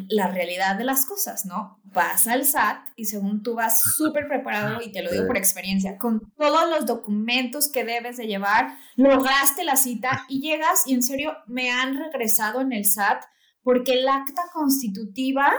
la 0.09 0.27
realidad 0.27 0.75
de 0.75 0.83
las 0.83 1.05
cosas, 1.05 1.45
¿no? 1.45 1.79
Vas 1.83 2.25
al 2.25 2.45
SAT 2.45 2.89
y 2.95 3.05
según 3.05 3.43
tú 3.43 3.53
vas 3.53 3.79
súper 3.95 4.27
preparado, 4.27 4.81
y 4.81 4.91
te 4.91 5.03
lo 5.03 5.11
digo 5.11 5.27
por 5.27 5.37
experiencia, 5.37 5.99
con 5.99 6.33
todos 6.35 6.67
los 6.67 6.87
documentos 6.87 7.67
que 7.67 7.85
debes 7.85 8.17
de 8.17 8.25
llevar, 8.25 8.75
lograste 8.95 9.63
la 9.63 9.75
cita 9.75 10.25
y 10.27 10.41
llegas 10.41 10.87
y 10.87 10.95
en 10.95 11.03
serio 11.03 11.37
me 11.45 11.69
han 11.69 11.95
regresado 11.95 12.59
en 12.61 12.73
el 12.73 12.85
SAT 12.85 13.23
porque 13.63 13.93
el 13.93 14.07
acta 14.07 14.43
constitutiva 14.53 15.51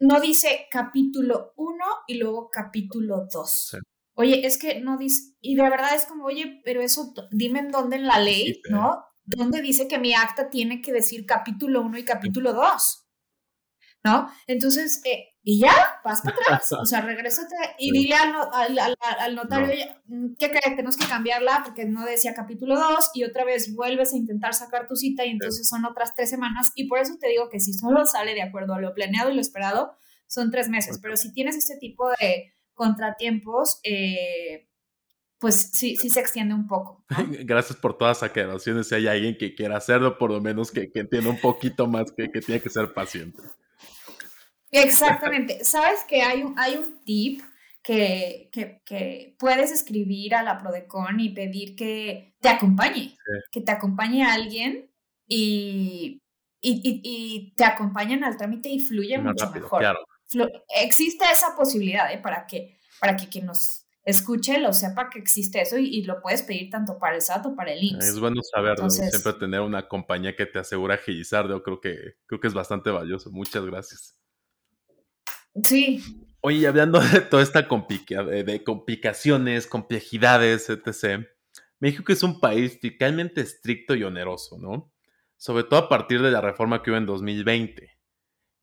no 0.00 0.20
dice 0.20 0.66
capítulo 0.70 1.52
1 1.56 1.84
y 2.08 2.18
luego 2.18 2.50
capítulo 2.50 3.26
2. 3.32 3.78
Oye, 4.16 4.46
es 4.46 4.58
que 4.58 4.80
no 4.80 4.96
dice, 4.96 5.34
y 5.40 5.56
de 5.56 5.62
verdad 5.62 5.94
es 5.94 6.06
como, 6.06 6.24
oye, 6.26 6.60
pero 6.64 6.80
eso, 6.80 7.12
dime 7.30 7.60
en 7.60 7.70
dónde 7.70 7.96
en 7.96 8.06
la 8.06 8.20
ley, 8.20 8.60
¿no? 8.70 9.04
¿Dónde 9.24 9.60
dice 9.62 9.88
que 9.88 9.98
mi 9.98 10.14
acta 10.14 10.50
tiene 10.50 10.82
que 10.82 10.92
decir 10.92 11.24
capítulo 11.26 11.80
1 11.82 11.98
y 11.98 12.04
capítulo 12.04 12.52
2? 12.52 13.06
¿No? 14.04 14.30
Entonces, 14.46 15.00
eh, 15.04 15.33
y 15.46 15.60
ya, 15.60 15.74
vas 16.02 16.22
para 16.22 16.36
atrás, 16.36 16.72
o 16.80 16.86
sea, 16.86 17.02
regrésate 17.02 17.54
y 17.78 17.92
dile 17.92 18.14
al, 18.14 18.96
al, 19.18 19.34
notario, 19.34 19.74
mm, 20.06 20.34
¿qué 20.38 20.48
crees? 20.48 20.74
Tenemos 20.74 20.96
que 20.96 21.06
cambiarla 21.06 21.60
porque 21.62 21.84
no 21.84 22.06
decía 22.06 22.32
capítulo 22.34 22.76
2 22.76 23.10
y 23.12 23.24
otra 23.24 23.44
vez 23.44 23.74
vuelves 23.74 24.14
a 24.14 24.16
intentar 24.16 24.54
sacar 24.54 24.88
tu 24.88 24.96
cita 24.96 25.26
y 25.26 25.30
entonces 25.30 25.68
son 25.68 25.84
otras 25.84 26.14
tres 26.14 26.30
semanas 26.30 26.72
y 26.74 26.88
por 26.88 26.98
eso 26.98 27.16
te 27.20 27.28
digo 27.28 27.50
que 27.50 27.60
si 27.60 27.74
solo 27.74 28.06
sale 28.06 28.32
de 28.32 28.42
acuerdo 28.42 28.72
a 28.72 28.80
lo 28.80 28.94
planeado 28.94 29.30
y 29.30 29.34
lo 29.34 29.42
esperado, 29.42 29.98
son 30.26 30.50
tres 30.50 30.70
meses, 30.70 30.98
pero 31.02 31.14
si 31.18 31.30
tienes 31.32 31.56
este 31.56 31.76
tipo 31.76 32.08
de 32.18 32.54
contratiempos, 32.72 33.80
eh, 33.84 34.70
pues 35.38 35.72
sí, 35.74 35.96
sí 35.96 36.08
se 36.08 36.20
extiende 36.20 36.54
un 36.54 36.66
poco. 36.66 37.04
Gracias 37.44 37.78
por 37.78 37.98
todas 37.98 38.22
las 38.22 38.30
aclaraciones. 38.30 38.88
Si 38.88 38.94
hay 38.94 39.08
alguien 39.08 39.36
que 39.36 39.54
quiera 39.54 39.76
hacerlo, 39.76 40.16
por 40.16 40.30
lo 40.30 40.40
menos 40.40 40.72
que, 40.72 40.90
que 40.90 41.00
entienda 41.00 41.28
un 41.28 41.40
poquito 41.40 41.86
más 41.86 42.10
que, 42.12 42.30
que 42.30 42.40
tiene 42.40 42.62
que 42.62 42.70
ser 42.70 42.94
paciente. 42.94 43.42
Exactamente. 44.74 45.64
Sabes 45.64 46.04
que 46.08 46.22
hay 46.22 46.42
un, 46.42 46.58
hay 46.58 46.76
un 46.76 47.04
tip 47.04 47.42
que, 47.82 48.50
que, 48.52 49.36
puedes 49.38 49.70
escribir 49.70 50.34
a 50.34 50.42
la 50.42 50.58
Prodecon 50.58 51.20
y 51.20 51.30
pedir 51.30 51.76
que 51.76 52.34
te 52.40 52.48
acompañe, 52.48 53.16
que 53.52 53.60
te 53.60 53.72
acompañe 53.72 54.24
alguien 54.24 54.90
y, 55.28 56.20
y, 56.60 57.54
te 57.56 57.64
acompañen 57.64 58.24
al 58.24 58.36
trámite 58.36 58.70
y 58.70 58.80
fluye 58.80 59.18
mucho 59.18 59.50
mejor. 59.50 59.84
existe 60.80 61.24
esa 61.30 61.54
posibilidad 61.54 62.12
¿eh? 62.12 62.18
para, 62.18 62.46
que, 62.46 62.78
para 63.00 63.16
que 63.16 63.28
quien 63.28 63.46
nos 63.46 63.86
escuche 64.02 64.58
lo 64.58 64.72
sepa 64.72 65.08
que 65.08 65.18
existe 65.18 65.60
eso 65.60 65.78
y, 65.78 66.02
lo 66.02 66.20
puedes 66.20 66.42
pedir 66.42 66.70
tanto 66.70 66.98
para 66.98 67.16
el 67.16 67.22
SAT 67.22 67.46
o 67.46 67.54
para 67.54 67.72
el 67.72 67.84
IMSS. 67.84 68.08
Es 68.08 68.18
bueno 68.20 68.40
saberlo, 68.42 68.88
siempre 68.90 69.34
tener 69.34 69.60
una 69.60 69.88
compañía 69.88 70.34
que 70.34 70.46
te 70.46 70.58
asegura 70.58 70.94
agilizar, 70.94 71.48
yo 71.48 71.62
creo 71.62 71.80
que, 71.80 72.16
creo 72.26 72.40
que 72.40 72.48
es 72.48 72.54
bastante 72.54 72.90
valioso. 72.90 73.30
Muchas 73.30 73.64
gracias. 73.64 74.16
Sí. 75.62 76.02
Oye, 76.40 76.66
hablando 76.66 77.00
de 77.00 77.20
toda 77.20 77.42
esta 77.42 77.62
de 77.62 78.64
complicaciones, 78.64 79.66
complejidades, 79.66 80.68
etc., 80.68 81.26
México 81.80 82.12
es 82.12 82.22
un 82.22 82.40
país 82.40 82.78
fiscalmente 82.80 83.40
estricto 83.40 83.94
y 83.94 84.04
oneroso, 84.04 84.58
¿no? 84.58 84.92
Sobre 85.36 85.64
todo 85.64 85.80
a 85.80 85.88
partir 85.88 86.22
de 86.22 86.30
la 86.30 86.40
reforma 86.40 86.82
que 86.82 86.90
hubo 86.90 86.98
en 86.98 87.06
2020. 87.06 87.90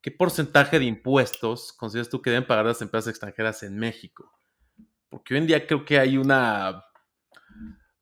¿Qué 0.01 0.10
porcentaje 0.10 0.79
de 0.79 0.86
impuestos 0.86 1.74
consideras 1.74 2.10
tú 2.10 2.21
que 2.21 2.31
deben 2.31 2.48
pagar 2.48 2.65
las 2.65 2.81
empresas 2.81 3.10
extranjeras 3.12 3.62
en 3.62 3.77
México? 3.77 4.31
Porque 5.10 5.33
hoy 5.36 5.41
en 5.41 5.48
día 5.48 5.67
creo 5.67 5.86
que 5.86 6.00
hay 6.00 6.17
una, 6.17 6.83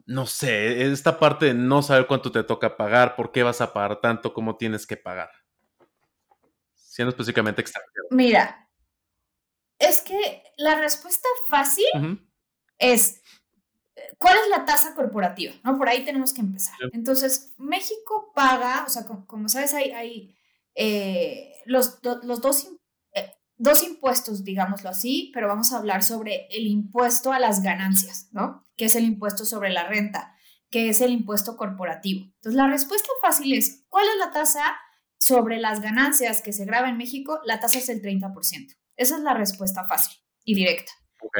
no 0.06 0.26
sé, 0.26 0.90
esta 0.90 1.20
parte 1.20 1.48
de 1.48 1.54
no 1.54 1.82
saber 1.82 2.08
cuánto 2.08 2.32
te 2.32 2.44
toca 2.44 2.78
pagar, 2.78 3.16
por 3.16 3.32
qué 3.32 3.44
vas 3.44 3.60
a 3.60 3.74
pagar 3.74 4.00
tanto, 4.00 4.34
cómo 4.34 4.56
tienes 4.56 4.88
que 4.88 4.96
pagar. 4.96 5.30
Siendo 6.74 7.10
específicamente 7.10 7.62
extranjero. 7.62 8.06
Mira, 8.12 8.69
que 10.10 10.44
la 10.58 10.76
respuesta 10.76 11.28
fácil 11.48 11.86
es, 12.80 13.22
¿cuál 14.18 14.38
es 14.38 14.50
la 14.50 14.66
tasa 14.66 14.96
corporativa? 14.96 15.54
¿No? 15.64 15.78
Por 15.78 15.88
ahí 15.88 16.04
tenemos 16.04 16.34
que 16.34 16.42
empezar. 16.42 16.74
Entonces, 16.94 17.54
México 17.58 18.32
paga, 18.34 18.84
o 18.88 18.90
sea, 18.90 19.06
como, 19.06 19.48
sabes, 19.48 19.74
hay, 19.76 19.92
hay 19.92 20.36
eh, 20.74 21.54
los, 21.66 22.00
los 22.24 22.42
dos, 22.42 22.70
eh, 23.14 23.32
dos 23.58 23.84
impuestos, 23.84 24.44
digámoslo 24.44 24.90
así, 24.90 25.30
pero 25.34 25.48
vamos 25.48 25.72
a 25.72 25.78
hablar 25.78 26.04
sobre 26.04 26.48
el 26.50 26.66
impuesto 26.66 27.32
a 27.32 27.40
las 27.40 27.62
ganancias, 27.62 28.30
¿no? 28.32 28.66
Que 28.76 28.86
es 28.86 28.96
el 28.96 29.06
impuesto 29.06 29.46
sobre 29.46 29.70
la 29.70 29.88
renta, 29.88 30.36
que 30.72 30.90
es 30.90 31.02
el 31.02 31.12
impuesto 31.12 31.56
corporativo. 31.56 32.24
Entonces, 32.24 32.56
la 32.56 32.68
respuesta 32.68 33.10
fácil 33.22 33.54
es, 33.54 33.86
¿cuál 33.90 34.08
es 34.08 34.26
la 34.26 34.32
tasa 34.32 34.64
sobre 35.20 35.60
las 35.60 35.82
ganancias 35.82 36.42
que 36.42 36.54
se 36.54 36.66
graba 36.66 36.90
en 36.90 36.98
México? 36.98 37.40
La 37.44 37.60
tasa 37.60 37.78
es 37.78 37.90
el 37.90 38.02
30%. 38.02 38.80
Esa 39.00 39.16
es 39.16 39.22
la 39.24 39.34
respuesta 39.34 39.86
fácil 39.86 40.18
y 40.44 40.56
directa. 40.56 40.92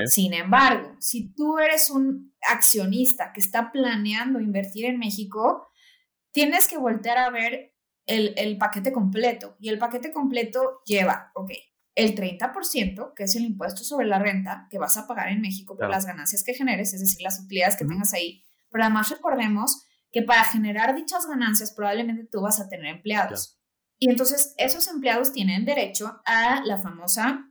Sin 0.06 0.34
embargo, 0.34 0.96
si 1.00 1.34
tú 1.34 1.58
eres 1.60 1.90
un 1.90 2.34
accionista 2.50 3.34
que 3.34 3.42
está 3.42 3.72
planeando 3.74 4.40
invertir 4.40 4.86
en 4.86 4.98
México, 4.98 5.68
tienes 6.32 6.70
que 6.70 6.78
voltear 6.78 7.18
a 7.18 7.30
ver 7.30 7.76
el, 8.06 8.58
paquete 8.58 8.94
completo. 8.94 9.58
Y 9.60 9.68
el 9.68 9.78
paquete 9.78 10.14
completo 10.14 10.82
lleva, 10.86 11.32
ok, 11.36 11.52
el 11.96 12.16
30%, 12.16 13.14
que 13.14 13.24
es 13.24 13.36
el 13.36 13.44
impuesto 13.44 13.84
sobre 13.84 14.08
la 14.08 14.20
renta 14.20 14.68
que 14.70 14.80
vas 14.80 14.98
a 14.98 15.06
pagar 15.06 15.28
en 15.28 15.42
México 15.42 15.76
por 15.76 15.90
las 15.90 16.06
ganancias 16.06 16.46
que 16.46 16.54
generes, 16.54 16.94
es 16.94 17.02
decir, 17.02 17.22
las 17.22 17.42
utilidades 17.42 17.76
que 17.76 17.86
tengas 17.86 18.14
ahí. 18.14 18.46
Pero 18.72 18.86
además 18.86 19.10
recordemos 19.10 19.86
que 20.14 20.22
para 20.22 20.46
generar 20.46 20.96
dichas 20.96 21.28
ganancias 21.28 21.74
probablemente 21.74 22.24
tú 22.24 22.40
vas 22.40 22.62
a 22.62 22.70
tener 22.70 22.96
empleados. 22.96 23.60
Y 23.98 24.10
entonces 24.10 24.56
esos 24.58 24.88
empleados 24.88 25.34
tienen 25.34 25.66
derecho 25.66 26.22
a 26.26 26.62
la 26.64 26.78
famosa 26.78 27.49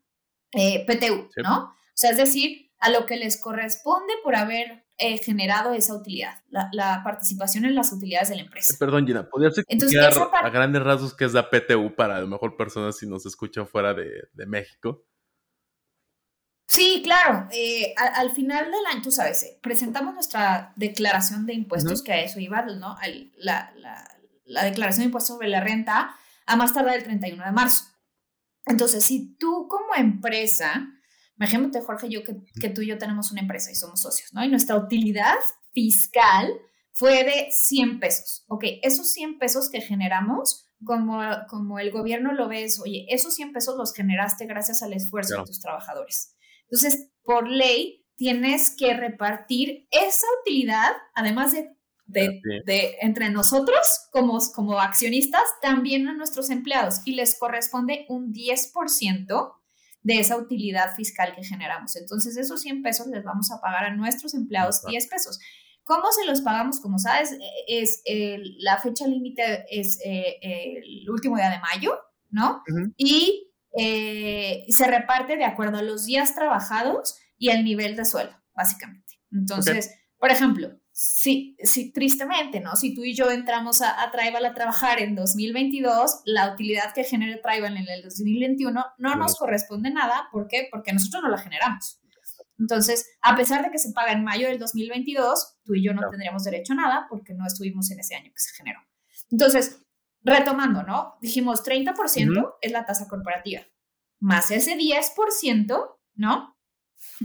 eh, 0.52 0.84
PTU, 0.86 1.28
¿no? 1.42 1.64
O 1.64 2.00
sea, 2.00 2.10
es 2.10 2.16
decir, 2.16 2.70
a 2.78 2.90
lo 2.90 3.06
que 3.06 3.16
les 3.16 3.40
corresponde 3.40 4.12
por 4.22 4.36
haber 4.36 4.84
eh, 4.98 5.18
generado 5.18 5.74
esa 5.74 5.94
utilidad, 5.94 6.42
la, 6.50 7.02
participación 7.04 7.64
en 7.64 7.74
las 7.74 7.92
utilidades 7.92 8.30
de 8.30 8.36
la 8.36 8.42
empresa. 8.42 8.74
perdón, 8.78 9.06
Gina, 9.06 9.28
¿podrías 9.28 9.56
explicar 9.58 10.12
a 10.32 10.50
grandes 10.50 10.82
rasgos 10.82 11.14
qué 11.14 11.24
es 11.24 11.32
la 11.32 11.50
PTU 11.50 11.94
para 11.94 12.16
a 12.16 12.20
lo 12.20 12.26
mejor 12.26 12.56
personas 12.56 12.96
si 12.96 13.06
nos 13.06 13.24
escuchan 13.24 13.66
fuera 13.66 13.94
de, 13.94 14.46
México? 14.46 15.06
Sí, 16.66 17.00
claro. 17.04 17.46
Eh, 17.52 17.94
al, 17.96 18.30
final 18.32 18.66
del 18.70 18.86
año, 18.90 19.00
tú 19.02 19.10
sabes, 19.10 19.56
presentamos 19.62 20.14
nuestra 20.14 20.72
declaración 20.76 21.46
de 21.46 21.54
impuestos, 21.54 22.02
que 22.02 22.12
a 22.12 22.20
eso 22.20 22.40
iba, 22.40 22.62
¿no? 22.62 22.96
la, 23.36 23.72
la, 24.44 24.64
declaración 24.64 25.02
de 25.02 25.06
impuestos 25.06 25.36
sobre 25.36 25.48
la 25.48 25.60
renta 25.60 26.14
a 26.44 26.56
más 26.56 26.74
tardar 26.74 26.96
el 26.96 27.04
31 27.04 27.44
de 27.44 27.52
marzo. 27.52 27.84
Entonces, 28.68 29.04
si 29.04 29.36
tú 29.36 29.66
como 29.68 29.94
empresa, 29.96 30.88
imagínate 31.36 31.80
Jorge, 31.80 32.08
yo 32.08 32.22
que, 32.22 32.36
que, 32.60 32.70
tú 32.70 32.82
y 32.82 32.86
yo 32.86 32.98
tenemos 32.98 33.32
una 33.32 33.40
empresa 33.40 33.70
y 33.70 33.74
somos 33.74 34.02
socios, 34.02 34.32
¿no? 34.32 34.44
Y 34.44 34.48
nuestra 34.48 34.76
utilidad 34.76 35.36
fiscal 35.72 36.52
fue 36.92 37.24
de 37.24 37.48
100 37.50 38.00
pesos. 38.00 38.44
Ok, 38.48 38.64
esos 38.82 39.12
100 39.12 39.38
pesos 39.38 39.70
que 39.70 39.80
generamos, 39.80 40.68
como, 40.84 41.20
como 41.48 41.78
el 41.78 41.90
gobierno 41.90 42.32
lo 42.32 42.48
ve, 42.48 42.64
es, 42.64 42.80
oye, 42.80 43.06
esos 43.08 43.34
100 43.34 43.52
pesos 43.52 43.76
los 43.76 43.94
generaste 43.94 44.46
gracias 44.46 44.82
al 44.82 44.92
esfuerzo 44.92 45.38
de 45.38 45.44
tus 45.44 45.60
trabajadores. 45.60 46.34
Entonces, 46.70 47.10
por 47.22 47.48
ley, 47.48 48.04
tienes 48.16 48.74
que 48.76 48.94
repartir 48.94 49.86
esa 49.90 50.26
utilidad, 50.42 50.90
además 51.14 51.52
de 51.52 51.70
de, 52.08 52.96
entre 53.00 53.30
nosotros 53.30 54.08
como, 54.10 54.38
como 54.54 54.80
accionistas, 54.80 55.42
también 55.60 56.08
a 56.08 56.14
nuestros 56.14 56.50
empleados 56.50 57.02
y 57.04 57.14
les 57.14 57.38
corresponde 57.38 58.06
un 58.08 58.32
10% 58.32 59.52
de 60.02 60.18
esa 60.18 60.36
utilidad 60.36 60.94
fiscal 60.96 61.34
que 61.36 61.44
generamos. 61.44 61.94
Entonces, 61.96 62.36
esos 62.36 62.62
100 62.62 62.82
pesos 62.82 63.06
les 63.08 63.22
vamos 63.24 63.50
a 63.52 63.60
pagar 63.60 63.84
a 63.84 63.94
nuestros 63.94 64.34
empleados 64.34 64.82
10 64.86 65.06
pesos. 65.08 65.38
¿Cómo 65.84 66.10
se 66.12 66.26
los 66.26 66.40
pagamos? 66.42 66.80
Como 66.80 66.98
sabes, 66.98 67.36
es 67.66 68.02
la 68.58 68.78
fecha 68.78 69.06
límite 69.06 69.64
es 69.70 69.98
eh, 70.04 70.38
el 70.42 71.08
último 71.10 71.36
día 71.36 71.50
de 71.50 71.60
mayo, 71.60 71.98
¿no? 72.30 72.62
Y 72.96 73.52
eh, 73.76 74.64
se 74.68 74.86
reparte 74.86 75.36
de 75.36 75.44
acuerdo 75.44 75.78
a 75.78 75.82
los 75.82 76.06
días 76.06 76.34
trabajados 76.34 77.18
y 77.38 77.50
el 77.50 77.64
nivel 77.64 77.96
de 77.96 78.04
sueldo, 78.04 78.34
básicamente. 78.54 79.14
Entonces, 79.32 79.94
por 80.18 80.30
ejemplo, 80.30 80.70
Sí, 81.00 81.56
sí, 81.62 81.92
tristemente, 81.92 82.58
¿no? 82.58 82.74
Si 82.74 82.92
tú 82.92 83.04
y 83.04 83.14
yo 83.14 83.30
entramos 83.30 83.82
a, 83.82 84.02
a 84.02 84.10
Tribal 84.10 84.44
a 84.44 84.52
trabajar 84.52 85.00
en 85.00 85.14
2022, 85.14 86.22
la 86.24 86.52
utilidad 86.52 86.92
que 86.92 87.04
genere 87.04 87.36
Tribal 87.36 87.76
en 87.76 87.88
el 87.88 88.02
2021 88.02 88.84
no 88.98 89.14
nos 89.14 89.36
corresponde 89.36 89.92
nada. 89.92 90.28
¿Por 90.32 90.48
qué? 90.48 90.66
Porque 90.68 90.92
nosotros 90.92 91.22
no 91.22 91.28
la 91.28 91.38
generamos. 91.38 92.00
Entonces, 92.58 93.16
a 93.22 93.36
pesar 93.36 93.64
de 93.64 93.70
que 93.70 93.78
se 93.78 93.92
paga 93.92 94.10
en 94.10 94.24
mayo 94.24 94.48
del 94.48 94.58
2022, 94.58 95.58
tú 95.62 95.76
y 95.76 95.84
yo 95.84 95.94
no 95.94 96.02
tendríamos 96.10 96.42
derecho 96.42 96.72
a 96.72 96.76
nada 96.76 97.06
porque 97.08 97.32
no 97.32 97.46
estuvimos 97.46 97.88
en 97.92 98.00
ese 98.00 98.16
año 98.16 98.32
que 98.32 98.40
se 98.40 98.56
generó. 98.56 98.80
Entonces, 99.30 99.80
retomando, 100.22 100.82
¿no? 100.82 101.14
Dijimos 101.20 101.64
30% 101.64 102.56
es 102.60 102.72
la 102.72 102.86
tasa 102.86 103.06
corporativa, 103.06 103.62
más 104.18 104.50
ese 104.50 104.76
10%, 104.76 105.96
¿no? 106.16 106.58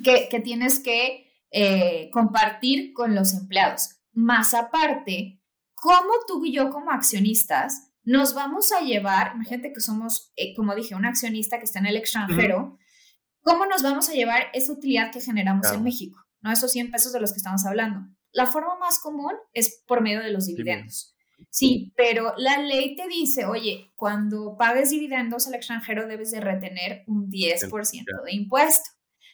Que, 0.04 0.30
que 0.30 0.40
tienes 0.42 0.80
que 0.80 1.23
eh, 1.54 2.10
compartir 2.12 2.94
con 2.94 3.14
los 3.14 3.34
empleados. 3.34 4.00
Más 4.12 4.56
aparte, 4.56 5.40
¿cómo 5.76 6.10
tú 6.28 6.44
y 6.44 6.52
yo 6.52 6.72
como 6.72 6.92
accionistas 6.92 7.92
nos 8.04 8.34
vamos 8.34 8.72
a 8.72 8.82
llevar, 8.82 9.34
imagínate 9.36 9.72
que 9.72 9.80
somos, 9.80 10.34
eh, 10.36 10.54
como 10.56 10.76
dije, 10.76 10.96
un 10.96 11.06
accionista 11.06 11.60
que 11.60 11.66
está 11.66 11.80
en 11.80 11.86
el 11.86 11.96
extranjero, 11.96 12.78
¿cómo 13.42 13.66
nos 13.66 13.84
vamos 13.84 14.10
a 14.10 14.14
llevar 14.14 14.48
esa 14.54 14.74
utilidad 14.74 15.12
que 15.12 15.22
generamos 15.22 15.72
en 15.72 15.84
México? 15.84 16.20
¿No? 16.42 16.52
Esos 16.52 16.72
100 16.72 16.92
pesos 16.92 17.14
de 17.14 17.22
los 17.22 17.32
que 17.32 17.38
estamos 17.38 17.66
hablando. 17.66 18.02
La 18.32 18.48
forma 18.48 18.76
más 18.78 19.00
común 19.00 19.34
es 19.54 19.84
por 19.88 20.02
medio 20.02 20.22
de 20.22 20.32
los 20.32 20.48
dividendos. 20.48 21.16
Sí, 21.50 21.94
pero 21.96 22.34
la 22.38 22.58
ley 22.58 22.96
te 22.96 23.08
dice, 23.08 23.46
oye, 23.46 23.92
cuando 23.96 24.56
pagues 24.58 24.90
dividendos 24.90 25.48
al 25.48 25.54
extranjero 25.54 26.08
debes 26.08 26.32
de 26.32 26.42
retener 26.42 27.04
un 27.06 27.30
10% 27.30 27.70
de 28.26 28.34
impuesto. 28.34 28.90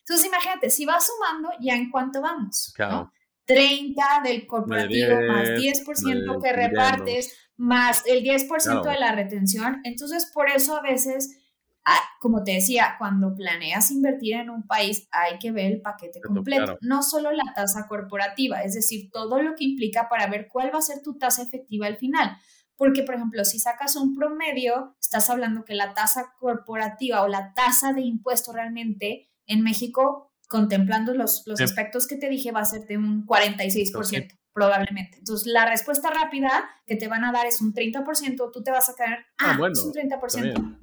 Entonces, 0.10 0.28
imagínate, 0.28 0.70
si 0.70 0.86
vas 0.86 1.08
sumando, 1.08 1.50
¿ya 1.62 1.76
en 1.76 1.92
cuánto 1.92 2.22
vamos? 2.22 2.74
Claro. 2.76 3.12
30 3.46 4.04
del 4.24 4.46
corporativo 4.48 5.22
más 5.28 5.50
10% 5.50 6.42
que 6.42 6.54
repartes, 6.54 7.36
más 7.58 8.04
el 8.06 8.24
10% 8.24 8.90
de 8.90 9.00
la 9.00 9.14
retención. 9.14 9.82
Entonces, 9.84 10.32
por 10.34 10.50
eso 10.50 10.78
a 10.78 10.82
veces 10.82 11.40
Ah, 11.86 12.02
como 12.20 12.44
te 12.44 12.52
decía, 12.52 12.96
cuando 13.00 13.34
planeas 13.34 13.90
invertir 13.90 14.36
en 14.36 14.52
un 14.52 14.68
país 14.68 15.08
hay 15.12 15.40
que 15.40 15.52
ver 15.52 15.72
el 15.72 15.82
paquete 15.82 16.22
completo, 16.22 16.78
no 16.82 17.02
solo 17.02 17.32
la 17.32 17.54
tasa 17.56 17.88
corporativa, 17.88 18.62
es 18.62 18.76
decir, 18.76 19.10
todo 19.12 19.42
lo 19.42 19.56
que 19.56 19.64
implica 19.64 20.08
para 20.08 20.28
ver 20.28 20.50
cuál 20.52 20.72
va 20.74 20.78
a 20.80 20.84
ser 20.84 21.02
tu 21.02 21.18
tasa 21.18 21.42
efectiva 21.42 21.88
al 21.88 21.98
final. 21.98 22.38
Porque, 22.76 23.02
por 23.04 23.16
ejemplo, 23.16 23.44
si 23.44 23.60
sacas 23.60 23.96
un 23.96 24.16
promedio, 24.16 24.96
estás 25.02 25.30
hablando 25.30 25.66
que 25.66 25.74
la 25.74 25.94
tasa 25.94 26.34
corporativa 26.40 27.24
o 27.24 27.28
la 27.28 27.54
tasa 27.54 27.92
de 27.92 28.02
impuesto 28.02 28.54
realmente 28.54 29.32
en 29.50 29.62
México, 29.62 30.32
contemplando 30.48 31.14
los, 31.14 31.44
los 31.46 31.60
aspectos 31.60 32.08
que 32.08 32.16
te 32.16 32.30
dije, 32.30 32.52
va 32.54 32.62
a 32.62 32.66
ser 32.66 32.86
de 32.88 32.98
un 32.98 33.26
46%. 33.28 34.36
Probablemente. 34.52 35.20
Entonces, 35.20 35.48
la 35.48 35.66
respuesta 35.70 36.10
rápida 36.10 36.70
que 36.86 36.96
te 36.96 37.08
van 37.08 37.24
a 37.24 37.32
dar 37.32 37.46
es 37.46 37.62
un 37.62 37.74
30%, 37.74 38.52
tú 38.52 38.64
te 38.64 38.72
vas 38.72 38.90
a 38.90 38.96
caer, 38.96 39.20
ah, 39.38 39.58
ah 39.62 39.70
es 39.72 39.80
un 39.80 39.94
30%. 39.94 40.78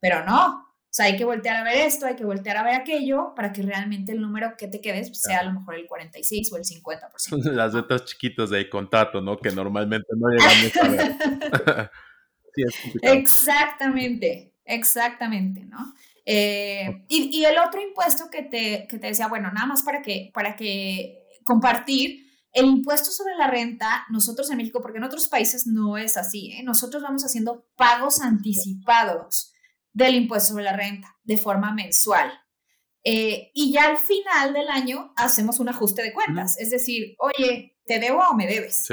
Pero 0.00 0.24
no, 0.24 0.70
o 0.90 0.92
sea, 0.92 1.06
hay 1.06 1.16
que 1.16 1.24
voltear 1.24 1.54
a 1.54 1.62
ver 1.62 1.86
esto, 1.86 2.06
hay 2.06 2.16
que 2.16 2.24
voltear 2.24 2.56
a 2.56 2.64
ver 2.64 2.74
aquello 2.74 3.32
para 3.36 3.52
que 3.52 3.62
realmente 3.62 4.10
el 4.10 4.20
número 4.20 4.56
que 4.58 4.66
te 4.66 4.80
quedes 4.80 5.16
sea 5.16 5.38
a 5.38 5.44
lo 5.44 5.52
mejor 5.52 5.76
el 5.76 5.86
46 5.86 6.52
o 6.52 6.56
el 6.56 6.64
50%. 6.64 7.42
Las 7.52 7.74
letras 7.74 8.06
chiquitas 8.06 8.50
de 8.50 8.68
contrato, 8.68 9.20
¿no? 9.20 9.38
Que 9.38 9.52
normalmente 9.52 10.08
no 10.16 10.28
llegamos 10.30 10.76
a 10.76 10.88
ver. 10.88 11.90
sí, 12.54 12.92
exactamente, 13.02 14.52
exactamente, 14.64 15.64
¿no? 15.64 15.94
Eh, 16.26 17.04
y, 17.08 17.38
y, 17.38 17.44
el 17.44 17.58
otro 17.58 17.80
impuesto 17.80 18.30
que 18.30 18.42
te, 18.42 18.86
que 18.88 18.98
te 18.98 19.08
decía, 19.08 19.28
bueno, 19.28 19.50
nada 19.52 19.66
más 19.66 19.82
para 19.82 20.02
que, 20.02 20.30
para 20.34 20.54
que 20.56 21.26
compartir, 21.44 22.30
el 22.52 22.66
impuesto 22.66 23.10
sobre 23.10 23.36
la 23.36 23.46
renta, 23.46 24.06
nosotros 24.10 24.50
en 24.50 24.56
México, 24.56 24.80
porque 24.80 24.98
en 24.98 25.04
otros 25.04 25.28
países 25.28 25.66
no 25.66 25.96
es 25.96 26.16
así, 26.16 26.52
¿eh? 26.52 26.62
nosotros 26.64 27.02
vamos 27.02 27.24
haciendo 27.24 27.68
pagos 27.76 28.20
anticipados 28.20 29.52
del 29.92 30.16
impuesto 30.16 30.50
sobre 30.50 30.64
la 30.64 30.76
renta 30.76 31.16
de 31.22 31.36
forma 31.36 31.72
mensual. 31.72 32.30
Eh, 33.04 33.50
y 33.54 33.72
ya 33.72 33.88
al 33.88 33.96
final 33.96 34.52
del 34.52 34.68
año 34.68 35.12
hacemos 35.16 35.58
un 35.58 35.68
ajuste 35.68 36.02
de 36.02 36.12
cuentas, 36.12 36.58
es 36.58 36.70
decir, 36.70 37.14
oye, 37.18 37.78
¿te 37.86 37.98
debo 37.98 38.20
o 38.20 38.34
me 38.34 38.46
debes? 38.46 38.84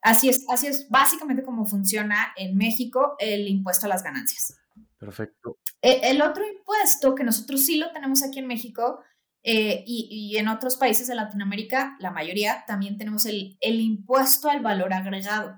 Así 0.00 0.28
es, 0.28 0.44
así 0.48 0.66
es 0.66 0.88
básicamente 0.90 1.42
como 1.42 1.64
funciona 1.64 2.32
en 2.36 2.56
México 2.56 3.14
el 3.18 3.48
impuesto 3.48 3.86
a 3.86 3.88
las 3.88 4.02
ganancias. 4.02 4.54
Perfecto. 5.02 5.58
E, 5.80 6.10
el 6.10 6.22
otro 6.22 6.46
impuesto 6.46 7.16
que 7.16 7.24
nosotros 7.24 7.66
sí 7.66 7.76
lo 7.76 7.90
tenemos 7.90 8.22
aquí 8.22 8.38
en 8.38 8.46
México 8.46 9.00
eh, 9.42 9.82
y, 9.84 10.36
en 10.36 10.46
otros 10.46 10.76
países 10.76 11.08
de 11.08 11.16
Latinoamérica, 11.16 11.96
la 11.98 12.12
mayoría, 12.12 12.64
también 12.68 12.96
tenemos 12.96 13.26
el, 13.26 13.56
el 13.60 13.80
impuesto 13.80 14.48
al 14.48 14.60
valor 14.60 14.92
agregado, 14.92 15.56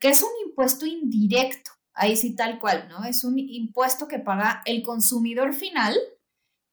que 0.00 0.08
es 0.08 0.22
un 0.22 0.30
impuesto 0.48 0.86
indirecto 0.86 1.72
ahí 1.98 2.16
sí 2.16 2.34
tal 2.34 2.58
cual, 2.58 2.88
¿no? 2.88 3.04
Es 3.04 3.24
un 3.24 3.38
impuesto 3.38 4.08
que 4.08 4.20
paga 4.20 4.62
el 4.64 4.82
consumidor 4.82 5.52
final 5.52 5.94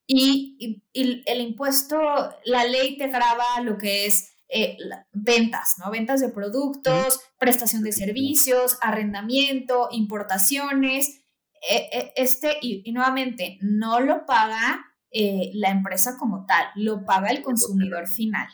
y, 0.08 0.82
el 0.94 1.42
impuesto, 1.42 2.00
la 2.46 2.64
ley 2.64 2.98
te 2.98 3.08
graba 3.08 3.60
lo 3.62 3.78
que 3.78 4.06
es 4.06 4.38
eh, 4.48 4.78
ventas, 5.12 5.76
¿no? 5.80 5.92
Ventas 5.92 6.22
de 6.22 6.30
productos, 6.30 7.20
prestación 7.40 7.82
de 7.82 7.92
servicios, 7.92 8.78
arrendamiento, 8.82 9.90
importaciones. 9.92 11.25
E, 11.70 11.90
e, 11.92 12.14
este, 12.16 12.58
y, 12.62 12.92
nuevamente, 12.92 13.58
no 13.62 14.00
lo 14.00 14.26
paga 14.26 14.86
eh, 15.12 15.52
la 15.54 15.70
empresa 15.70 16.18
como 16.18 16.46
tal, 16.46 16.66
lo 16.76 17.06
paga 17.06 17.30
el 17.30 17.42
consumidor 17.42 18.08
final. 18.08 18.48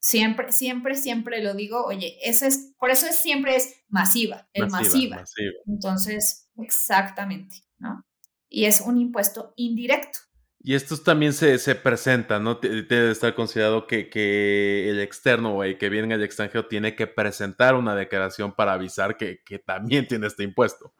Siempre, 0.00 0.52
siempre, 0.52 0.94
siempre 0.94 1.42
lo 1.42 1.54
digo, 1.54 1.84
oye, 1.84 2.18
eso 2.22 2.46
es, 2.46 2.74
por 2.78 2.90
eso 2.90 3.06
es 3.06 3.16
siempre 3.16 3.56
es 3.56 3.74
masiva, 3.88 4.48
el 4.52 4.70
masiva. 4.70 5.24
Entonces, 5.66 6.48
exactamente, 6.56 7.56
¿no? 7.78 8.06
Y 8.48 8.64
es 8.64 8.80
un 8.80 8.98
impuesto 8.98 9.52
indirecto. 9.56 10.20
Y 10.60 10.74
estos 10.74 11.04
también 11.04 11.32
se, 11.32 11.58
se 11.58 11.74
presentan, 11.76 12.42
¿no? 12.42 12.56
Debe 12.56 13.10
estar 13.10 13.34
considerado 13.34 13.86
que, 13.86 14.10
que 14.10 14.90
el 14.90 15.00
externo 15.00 15.54
o 15.54 15.64
el 15.64 15.78
que 15.78 15.88
viene 15.88 16.08
del 16.08 16.24
extranjero 16.24 16.66
tiene 16.66 16.96
que 16.96 17.06
presentar 17.06 17.74
una 17.74 17.94
declaración 17.94 18.54
para 18.54 18.72
avisar 18.72 19.16
que, 19.16 19.42
que 19.44 19.58
también 19.58 20.08
tiene 20.08 20.26
este 20.26 20.42
impuesto, 20.42 20.94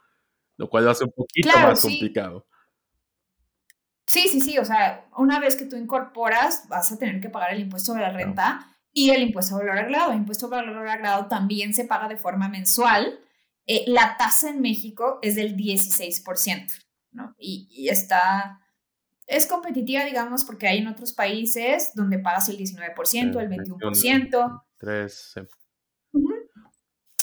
lo 0.59 0.69
cual 0.69 0.85
lo 0.85 0.91
hace 0.91 1.05
un 1.05 1.13
poquito 1.13 1.49
más 1.49 1.81
complicado. 1.81 2.47
Sí, 4.07 4.27
sí, 4.29 4.41
sí, 4.41 4.59
o 4.59 4.65
sea, 4.65 5.07
una 5.17 5.39
vez 5.39 5.55
que 5.57 5.67
tú 5.67 5.77
incorporas, 5.77 6.67
vas 6.69 6.91
a 6.93 6.99
tener 6.99 7.21
que 7.21 7.31
pagar 7.31 7.53
el 7.53 7.61
impuesto 7.61 7.95
de 7.95 8.01
la 8.01 8.11
renta 8.11 8.75
y 8.93 9.11
el 9.11 9.23
impuesto 9.23 9.55
a 9.55 9.59
valor 9.59 9.79
agregado. 9.79 10.13
El 10.13 10.19
impuesto 10.19 10.47
a 10.47 10.51
valor 10.51 10.89
agregado 10.89 11.27
también 11.27 11.75
se 11.75 11.85
paga 11.85 12.09
de 12.09 12.17
forma 12.17 12.49
mensual. 12.49 13.21
Eh, 13.67 13.85
la 13.87 14.17
tasa 14.17 14.51
en 14.51 14.61
México 14.61 15.19
es 15.23 15.37
del 15.37 15.57
16%, 15.57 16.73
¿no? 17.13 17.35
Y, 17.39 17.89
está, 17.91 18.61
es 19.27 19.47
competitiva, 19.47 20.05
digamos, 20.05 20.45
porque 20.45 20.69
hay 20.69 20.79
en 20.79 20.89
otros 20.89 21.13
países 21.13 21.93
donde 21.95 22.19
pagas 22.19 22.49
el 22.49 22.57
19%, 22.57 23.41
el 23.41 23.51
21%. 23.51 24.63
3, 24.79 25.35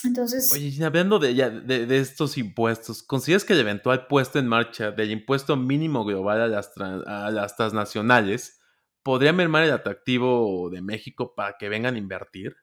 Entonces. 0.05 0.51
Oye, 0.51 0.83
hablando 0.83 1.19
de, 1.19 1.33
de, 1.33 1.85
de, 1.85 1.99
estos 1.99 2.37
impuestos, 2.37 3.03
¿consideras 3.03 3.43
que 3.43 3.53
el 3.53 3.61
eventual 3.61 4.07
puesto 4.07 4.39
en 4.39 4.47
marcha 4.47 4.91
del 4.91 5.11
impuesto 5.11 5.55
mínimo 5.55 6.05
global 6.05 6.41
a 6.41 6.47
las, 6.47 6.71
a 6.77 7.31
las 7.31 7.55
transnacionales 7.55 8.59
podría 9.03 9.33
mermar 9.33 9.63
el 9.63 9.71
atractivo 9.71 10.69
de 10.69 10.81
México 10.81 11.33
para 11.35 11.57
que 11.57 11.69
vengan 11.69 11.95
a 11.95 11.99
invertir? 11.99 12.55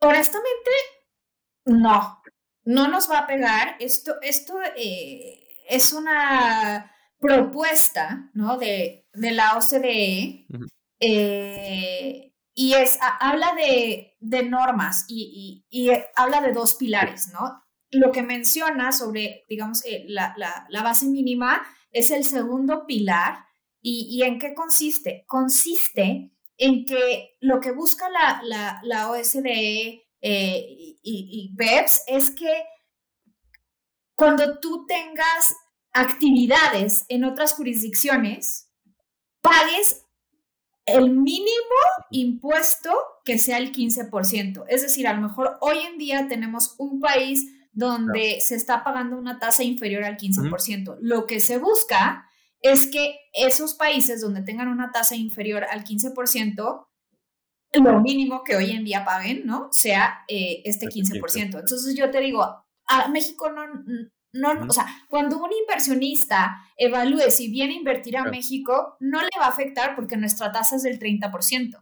Honestamente, 0.00 0.70
no. 1.64 2.22
No 2.64 2.88
nos 2.88 3.10
va 3.10 3.20
a 3.20 3.26
pegar. 3.26 3.76
Esto, 3.80 4.16
esto 4.22 4.58
eh, 4.76 5.46
es 5.68 5.92
una 5.92 6.92
propuesta 7.18 8.30
¿no? 8.34 8.58
de, 8.58 9.06
la 9.12 9.56
OCDE 9.56 10.46
eh, 11.00 12.25
y 12.56 12.72
es, 12.72 12.98
habla 13.20 13.54
de, 13.54 14.16
normas 14.48 15.04
y, 15.06 15.64
habla 16.16 16.40
de 16.40 16.52
dos 16.52 16.74
pilares, 16.74 17.28
¿no? 17.32 17.62
Lo 17.90 18.10
que 18.10 18.24
menciona 18.24 18.90
sobre, 18.90 19.44
digamos, 19.48 19.84
eh, 19.84 20.04
la, 20.08 20.34
la 20.36 20.82
base 20.82 21.06
mínima 21.06 21.64
es 21.92 22.10
el 22.10 22.24
segundo 22.24 22.84
pilar 22.84 23.46
¿Y, 23.88 24.24
en 24.24 24.40
qué 24.40 24.52
consiste? 24.52 25.24
Consiste 25.28 26.32
en 26.58 26.84
que 26.86 27.36
lo 27.38 27.60
que 27.60 27.70
busca 27.70 28.08
la, 28.08 28.80
la, 28.82 29.10
OSDE 29.12 30.02
eh, 30.20 30.66
y, 30.68 30.98
y, 31.04 31.54
BEPS 31.54 32.02
es 32.08 32.32
que 32.32 32.64
cuando 34.16 34.58
tú 34.58 34.86
tengas 34.86 35.54
actividades 35.92 37.04
en 37.08 37.22
otras 37.22 37.52
jurisdicciones, 37.52 38.72
pagues 39.40 40.04
el 40.86 41.10
mínimo 41.10 41.50
impuesto 42.10 42.92
que 43.24 43.38
sea 43.38 43.58
el 43.58 43.72
15%. 43.72 44.64
Es 44.68 44.82
decir, 44.82 45.06
a 45.08 45.12
lo 45.12 45.20
mejor 45.20 45.58
hoy 45.60 45.78
en 45.78 45.98
día 45.98 46.28
tenemos 46.28 46.76
un 46.78 47.00
país 47.00 47.52
donde 47.72 48.40
se 48.40 48.54
está 48.54 48.84
pagando 48.84 49.18
una 49.18 49.38
tasa 49.38 49.64
inferior 49.64 50.04
al 50.04 50.16
15%. 50.16 50.96
Lo 51.00 51.26
que 51.26 51.40
se 51.40 51.58
busca 51.58 52.26
es 52.62 52.86
que 52.86 53.18
esos 53.34 53.74
países 53.74 54.20
donde 54.20 54.42
tengan 54.42 54.68
una 54.68 54.92
tasa 54.92 55.14
inferior 55.14 55.64
al 55.64 55.84
15%, 55.84 56.86
lo 57.74 58.00
mínimo 58.00 58.42
que 58.44 58.56
hoy 58.56 58.70
en 58.70 58.84
día 58.84 59.04
paguen, 59.04 59.44
¿no? 59.44 59.68
Sea 59.72 60.24
eh, 60.28 60.62
este 60.64 60.86
15%. 60.86 61.58
Entonces 61.58 61.94
yo 61.94 62.10
te 62.10 62.20
digo, 62.20 62.42
a 62.86 63.08
México 63.08 63.50
no, 63.50 63.64
no, 64.32 64.52
o 64.68 64.72
sea, 64.72 64.86
cuando 65.08 65.38
un 65.38 65.50
inversionista 65.52 66.56
evalúe 66.76 67.30
si 67.30 67.50
viene 67.50 67.74
a 67.74 67.78
invertir 67.78 68.16
a 68.16 68.24
México, 68.24 68.96
no 69.00 69.20
le 69.20 69.28
va 69.38 69.46
a 69.46 69.50
afectar 69.50 69.96
porque 69.96 70.16
nuestra 70.16 70.52
tasa 70.52 70.76
es 70.76 70.82
del 70.82 70.98
30%. 70.98 71.78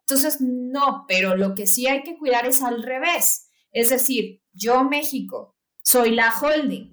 Entonces, 0.00 0.40
no, 0.40 1.04
pero 1.08 1.36
lo 1.36 1.54
que 1.54 1.66
sí 1.66 1.86
hay 1.86 2.02
que 2.02 2.18
cuidar 2.18 2.46
es 2.46 2.62
al 2.62 2.82
revés. 2.82 3.48
Es 3.70 3.90
decir, 3.90 4.42
yo 4.52 4.84
México 4.84 5.56
soy 5.82 6.10
la 6.10 6.32
holding 6.40 6.90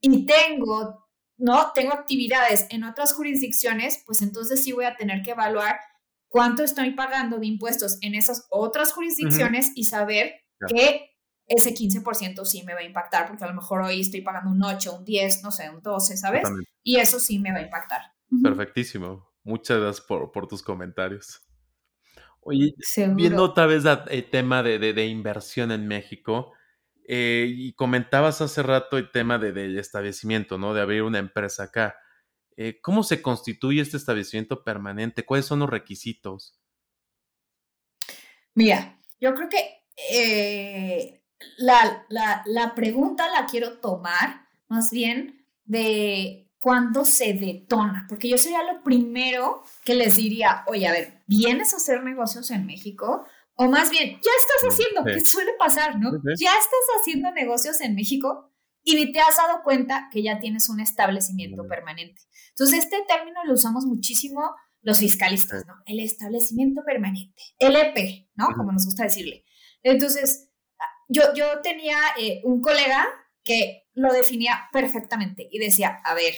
y 0.00 0.26
tengo 0.26 1.02
¿no? 1.42 1.72
Tengo 1.74 1.92
actividades 1.92 2.66
en 2.70 2.84
otras 2.84 3.14
jurisdicciones, 3.14 4.04
pues 4.06 4.22
entonces 4.22 4.62
sí 4.62 4.70
voy 4.70 4.84
a 4.84 4.94
tener 4.94 5.22
que 5.22 5.32
evaluar 5.32 5.80
cuánto 6.28 6.62
estoy 6.62 6.92
pagando 6.92 7.38
de 7.38 7.46
impuestos 7.46 7.98
en 8.00 8.14
esas 8.14 8.46
otras 8.48 8.92
jurisdicciones 8.92 9.72
y 9.74 9.84
saber 9.84 10.34
que 10.68 11.10
ese 11.56 11.74
15% 11.74 12.44
sí 12.44 12.62
me 12.62 12.74
va 12.74 12.80
a 12.80 12.84
impactar, 12.84 13.26
porque 13.26 13.44
a 13.44 13.46
lo 13.46 13.54
mejor 13.54 13.82
hoy 13.82 14.00
estoy 14.00 14.22
pagando 14.22 14.50
un 14.50 14.62
8, 14.62 14.96
un 14.96 15.04
10, 15.04 15.42
no 15.42 15.50
sé, 15.50 15.70
un 15.70 15.82
12, 15.82 16.16
¿sabes? 16.16 16.48
Y 16.82 16.96
eso 16.96 17.20
sí 17.20 17.38
me 17.38 17.52
va 17.52 17.58
a 17.58 17.62
impactar. 17.62 18.00
Perfectísimo. 18.42 19.30
Muchas 19.44 19.80
gracias 19.80 20.06
por, 20.06 20.32
por 20.32 20.46
tus 20.46 20.62
comentarios. 20.62 21.42
Oye, 22.40 22.74
viendo 23.14 23.44
otra 23.44 23.66
vez 23.66 23.84
el 24.10 24.30
tema 24.30 24.62
de, 24.62 25.06
inversión 25.06 25.70
en 25.70 25.86
México, 25.86 26.52
eh, 27.06 27.46
y 27.48 27.72
comentabas 27.74 28.40
hace 28.40 28.62
rato 28.62 28.98
el 28.98 29.10
tema 29.10 29.38
del 29.38 29.78
establecimiento, 29.78 30.58
¿no? 30.58 30.74
De 30.74 30.80
abrir 30.80 31.02
una 31.02 31.18
empresa 31.18 31.64
acá. 31.64 31.96
Eh, 32.56 32.80
¿Cómo 32.80 33.02
se 33.02 33.22
constituye 33.22 33.80
este 33.80 33.96
establecimiento 33.96 34.64
permanente? 34.64 35.24
¿Cuáles 35.24 35.46
son 35.46 35.60
los 35.60 35.70
requisitos? 35.70 36.58
Mira, 38.54 38.98
yo 39.20 39.34
creo 39.34 39.48
que 39.48 39.84
eh, 40.10 41.21
la, 41.58 42.06
la, 42.08 42.74
pregunta 42.74 43.28
la 43.30 43.46
quiero 43.46 43.78
tomar 43.78 44.48
más 44.68 44.90
bien 44.90 45.46
de 45.64 46.50
cuándo 46.58 47.04
se 47.04 47.34
detona, 47.34 48.06
porque 48.08 48.28
yo 48.28 48.38
sería 48.38 48.62
lo 48.62 48.82
primero 48.82 49.62
que 49.84 49.94
les 49.94 50.16
diría, 50.16 50.64
oye, 50.66 50.86
a 50.86 50.92
ver, 50.92 51.22
¿vienes 51.26 51.74
a 51.74 51.76
hacer 51.76 52.02
negocios 52.02 52.50
en 52.50 52.66
México? 52.66 53.24
O 53.54 53.68
más 53.68 53.90
bien, 53.90 54.12
ya 54.12 54.30
estás 54.40 54.72
haciendo, 54.72 55.04
que 55.04 55.20
suele 55.20 55.52
pasar, 55.58 55.98
¿no? 55.98 56.10
Ya 56.38 56.52
estás 56.52 57.00
haciendo 57.00 57.30
negocios 57.32 57.80
en 57.80 57.94
México 57.94 58.50
y 58.82 58.94
ni 58.94 59.12
te 59.12 59.20
has 59.20 59.36
dado 59.36 59.62
cuenta 59.62 60.08
que 60.12 60.22
ya 60.22 60.38
tienes 60.38 60.68
un 60.68 60.80
establecimiento 60.80 61.66
permanente. 61.68 62.22
Entonces, 62.50 62.84
este 62.84 62.98
término 63.08 63.44
lo 63.44 63.54
usamos 63.54 63.84
muchísimo 63.84 64.54
los 64.82 64.98
fiscalistas, 64.98 65.64
¿no? 65.66 65.74
El 65.86 66.00
establecimiento 66.00 66.82
permanente, 66.84 67.42
LP, 67.58 68.30
¿no? 68.34 68.48
Como 68.56 68.72
nos 68.72 68.84
gusta 68.84 69.04
decirle. 69.04 69.44
Entonces, 69.82 70.50
yo, 71.12 71.34
yo 71.34 71.60
tenía 71.62 71.96
eh, 72.18 72.40
un 72.44 72.60
colega 72.60 73.06
que 73.44 73.88
lo 73.94 74.12
definía 74.12 74.68
perfectamente 74.72 75.48
y 75.50 75.58
decía, 75.58 76.00
a 76.04 76.14
ver, 76.14 76.34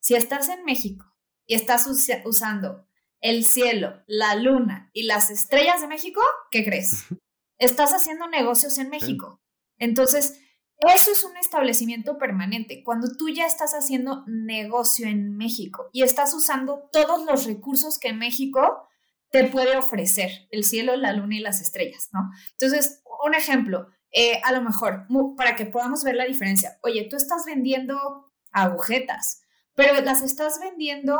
si 0.00 0.14
estás 0.14 0.48
en 0.48 0.64
México 0.64 1.06
y 1.46 1.54
estás 1.54 1.86
usando 2.24 2.86
el 3.20 3.44
cielo, 3.44 4.02
la 4.06 4.34
luna 4.34 4.90
y 4.92 5.04
las 5.04 5.30
estrellas 5.30 5.80
de 5.80 5.86
México, 5.86 6.20
¿qué 6.50 6.64
crees? 6.64 7.06
Estás 7.58 7.92
haciendo 7.92 8.26
negocios 8.28 8.78
en 8.78 8.90
México. 8.90 9.40
Entonces, 9.78 10.40
eso 10.80 11.12
es 11.12 11.22
un 11.22 11.36
establecimiento 11.36 12.18
permanente. 12.18 12.82
Cuando 12.82 13.16
tú 13.16 13.28
ya 13.28 13.46
estás 13.46 13.72
haciendo 13.72 14.24
negocio 14.26 15.06
en 15.06 15.36
México 15.36 15.88
y 15.92 16.02
estás 16.02 16.34
usando 16.34 16.88
todos 16.92 17.24
los 17.24 17.46
recursos 17.46 18.00
que 18.00 18.12
México 18.12 18.88
te 19.30 19.44
puede 19.44 19.76
ofrecer, 19.76 20.48
el 20.50 20.64
cielo, 20.64 20.96
la 20.96 21.12
luna 21.12 21.36
y 21.36 21.40
las 21.40 21.60
estrellas, 21.60 22.08
¿no? 22.12 22.30
Entonces, 22.58 23.02
un 23.24 23.34
ejemplo, 23.34 23.88
eh, 24.12 24.40
a 24.44 24.52
lo 24.52 24.60
mejor, 24.60 25.06
para 25.36 25.56
que 25.56 25.66
podamos 25.66 26.04
ver 26.04 26.16
la 26.16 26.26
diferencia, 26.26 26.78
oye, 26.82 27.08
tú 27.08 27.16
estás 27.16 27.44
vendiendo 27.46 28.30
agujetas, 28.52 29.42
pero 29.74 29.98
las 30.02 30.22
estás 30.22 30.60
vendiendo 30.60 31.18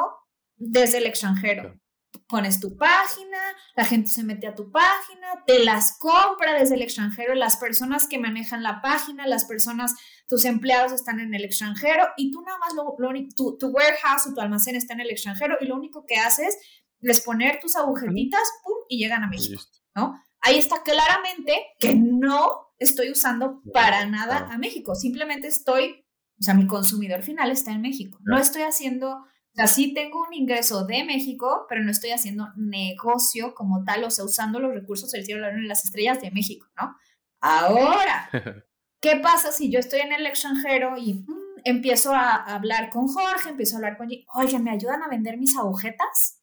desde 0.56 0.98
el 0.98 1.06
extranjero. 1.06 1.80
Pones 2.28 2.60
tu 2.60 2.76
página, 2.76 3.38
la 3.74 3.86
gente 3.86 4.10
se 4.10 4.22
mete 4.22 4.46
a 4.46 4.54
tu 4.54 4.70
página, 4.70 5.42
te 5.46 5.64
las 5.64 5.98
compra 5.98 6.52
desde 6.52 6.74
el 6.74 6.82
extranjero, 6.82 7.34
las 7.34 7.56
personas 7.56 8.06
que 8.06 8.18
manejan 8.18 8.62
la 8.62 8.82
página, 8.82 9.26
las 9.26 9.46
personas, 9.46 9.94
tus 10.28 10.44
empleados 10.44 10.92
están 10.92 11.20
en 11.20 11.34
el 11.34 11.44
extranjero 11.44 12.08
y 12.18 12.30
tú 12.30 12.42
nada 12.42 12.58
más, 12.58 12.74
lo, 12.74 12.94
tu, 13.34 13.56
tu, 13.56 13.68
warehouse 13.68 14.26
o 14.26 14.34
tu 14.34 14.40
almacén 14.42 14.76
está 14.76 14.92
en 14.92 15.00
el 15.00 15.10
extranjero 15.10 15.56
y 15.60 15.66
lo 15.66 15.76
único 15.76 16.04
que 16.06 16.16
haces 16.16 16.58
es 17.00 17.20
poner 17.22 17.58
tus 17.60 17.76
agujetitas, 17.76 18.42
pum, 18.62 18.76
y 18.88 18.98
llegan 18.98 19.24
a 19.24 19.28
México, 19.28 19.62
¿no? 19.94 20.14
Ahí 20.42 20.58
está 20.58 20.82
claramente 20.82 21.52
que 21.78 21.94
no 21.94 22.74
estoy 22.78 23.10
usando 23.10 23.62
para 23.72 24.06
nada 24.06 24.48
a 24.50 24.58
México, 24.58 24.94
simplemente 24.94 25.46
estoy, 25.46 26.04
o 26.38 26.42
sea, 26.42 26.54
mi 26.54 26.66
consumidor 26.66 27.22
final 27.22 27.50
está 27.50 27.70
en 27.72 27.80
México, 27.80 28.18
no 28.22 28.38
estoy 28.38 28.62
haciendo 28.62 29.24
o 29.52 29.54
sea, 29.54 29.66
sí 29.66 29.92
tengo 29.92 30.22
un 30.26 30.32
ingreso 30.32 30.86
de 30.86 31.04
México, 31.04 31.66
pero 31.68 31.84
no 31.84 31.90
estoy 31.90 32.10
haciendo 32.10 32.48
negocio 32.56 33.54
como 33.54 33.84
tal, 33.84 34.02
o 34.04 34.10
sea, 34.10 34.24
usando 34.24 34.58
los 34.58 34.72
recursos 34.72 35.10
del 35.10 35.26
cielo, 35.26 35.42
la 35.42 35.50
luna 35.50 35.64
y 35.64 35.68
las 35.68 35.84
estrellas 35.84 36.22
de 36.22 36.30
México, 36.30 36.66
¿no? 36.80 36.96
Ahora, 37.42 38.30
¿qué 39.02 39.16
pasa 39.16 39.52
si 39.52 39.70
yo 39.70 39.78
estoy 39.78 40.00
en 40.00 40.12
el 40.12 40.24
extranjero 40.24 40.96
y 40.96 41.14
mm, 41.14 41.60
empiezo 41.64 42.14
a 42.14 42.36
hablar 42.36 42.88
con 42.88 43.08
Jorge, 43.08 43.50
empiezo 43.50 43.76
a 43.76 43.78
hablar 43.78 43.98
con... 43.98 44.08
Oye, 44.34 44.58
¿me 44.58 44.70
ayudan 44.70 45.02
a 45.02 45.08
vender 45.08 45.36
mis 45.36 45.54
agujetas? 45.54 46.42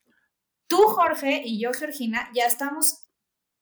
Tú, 0.68 0.78
Jorge, 0.84 1.42
y 1.44 1.60
yo, 1.60 1.72
Georgina, 1.74 2.30
ya 2.36 2.46
estamos, 2.46 3.08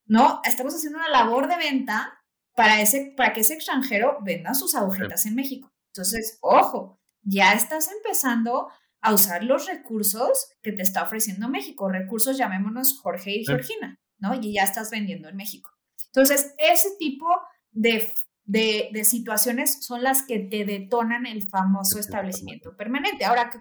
¿no? 0.07 0.41
Estamos 0.43 0.73
haciendo 0.73 0.99
una 0.99 1.09
labor 1.09 1.47
de 1.47 1.57
venta 1.57 2.17
para, 2.55 2.81
ese, 2.81 3.13
para 3.15 3.33
que 3.33 3.41
ese 3.41 3.53
extranjero 3.53 4.17
venda 4.23 4.53
sus 4.53 4.75
agujetas 4.75 5.25
en 5.25 5.35
México. 5.35 5.71
Entonces, 5.93 6.37
ojo, 6.41 6.99
ya 7.21 7.53
estás 7.53 7.89
empezando 7.91 8.69
a 9.01 9.13
usar 9.13 9.43
los 9.43 9.67
recursos 9.67 10.49
que 10.61 10.71
te 10.71 10.81
está 10.81 11.03
ofreciendo 11.03 11.49
México, 11.49 11.89
recursos 11.89 12.37
llamémonos 12.37 12.99
Jorge 12.99 13.31
y 13.31 13.45
Georgina, 13.45 13.99
¿no? 14.17 14.33
Y 14.35 14.53
ya 14.53 14.63
estás 14.63 14.89
vendiendo 14.89 15.29
en 15.29 15.35
México. 15.35 15.69
Entonces, 16.07 16.55
ese 16.57 16.89
tipo 16.97 17.27
de, 17.71 18.11
de, 18.45 19.03
situaciones 19.03 19.85
son 19.85 20.01
las 20.01 20.23
que 20.23 20.39
te 20.39 20.65
detonan 20.65 21.25
el 21.25 21.47
famoso 21.47 21.99
establecimiento 21.99 22.75
permanente. 22.75 23.25
Ahora, 23.25 23.49
que 23.49 23.59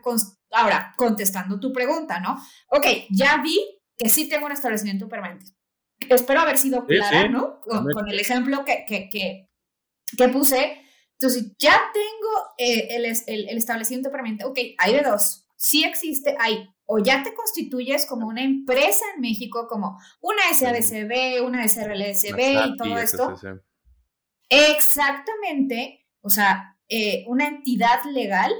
ahora, 0.53 0.95
contestando 0.97 1.61
tu 1.61 1.73
pregunta, 1.73 2.21
¿no? 2.21 2.37
Ok, 2.69 2.87
ya 3.11 3.43
vi 3.43 3.61
que 3.97 4.09
sí 4.09 4.29
tengo 4.29 4.47
un 4.47 4.53
establecimiento 4.53 5.09
permanente. 5.09 5.53
Espero 6.09 6.41
haber 6.41 6.59
sido 6.59 6.85
clara, 6.87 7.29
¿no? 7.29 7.61
Con, 7.61 8.09
el 8.09 8.21
ejemplo 8.21 8.65
que, 8.65 8.85
que, 8.87 9.09
que, 9.09 9.49
que 10.17 10.29
puse 10.29 10.83
entonces, 11.19 11.51
ya 11.59 11.81
tengo 11.95 12.47
eh, 12.59 12.89
el, 12.91 13.07
el, 13.07 13.57
establecimiento 13.57 14.11
permanente. 14.11 14.45
Ok, 14.45 14.59
hay 14.77 14.95
de 14.95 15.03
dos. 15.03 15.47
Sí 15.57 15.83
existe, 15.83 16.37
hay 16.39 16.69
o 16.87 16.99
ya 16.99 17.23
te 17.23 17.35
constituyes 17.35 18.07
como 18.07 18.29
una 18.29 18.45
empresa 18.45 19.05
en 19.15 19.21
México, 19.21 19.67
como 19.69 19.99
una 20.21 20.43
SADCB, 20.55 21.45
una 21.45 21.67
SRLSB 21.67 22.67
y 22.67 22.77
todo 22.77 22.99
esto. 22.99 23.35
Exactamente, 24.49 26.07
o 26.21 26.31
sea, 26.31 26.79
eh, 26.89 27.25
una 27.27 27.49
entidad 27.49 28.05
legal, 28.05 28.53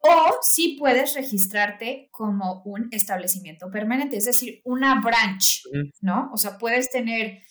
o 0.00 0.38
sí 0.42 0.76
puedes 0.78 1.14
registrarte 1.14 2.08
como 2.12 2.62
un 2.64 2.88
establecimiento 2.92 3.70
permanente, 3.70 4.16
es 4.16 4.24
decir, 4.24 4.60
una 4.64 5.00
branch, 5.00 5.62
¿no? 6.00 6.30
O 6.32 6.36
sea, 6.36 6.58
puedes 6.58 6.90
tener, 6.90 7.42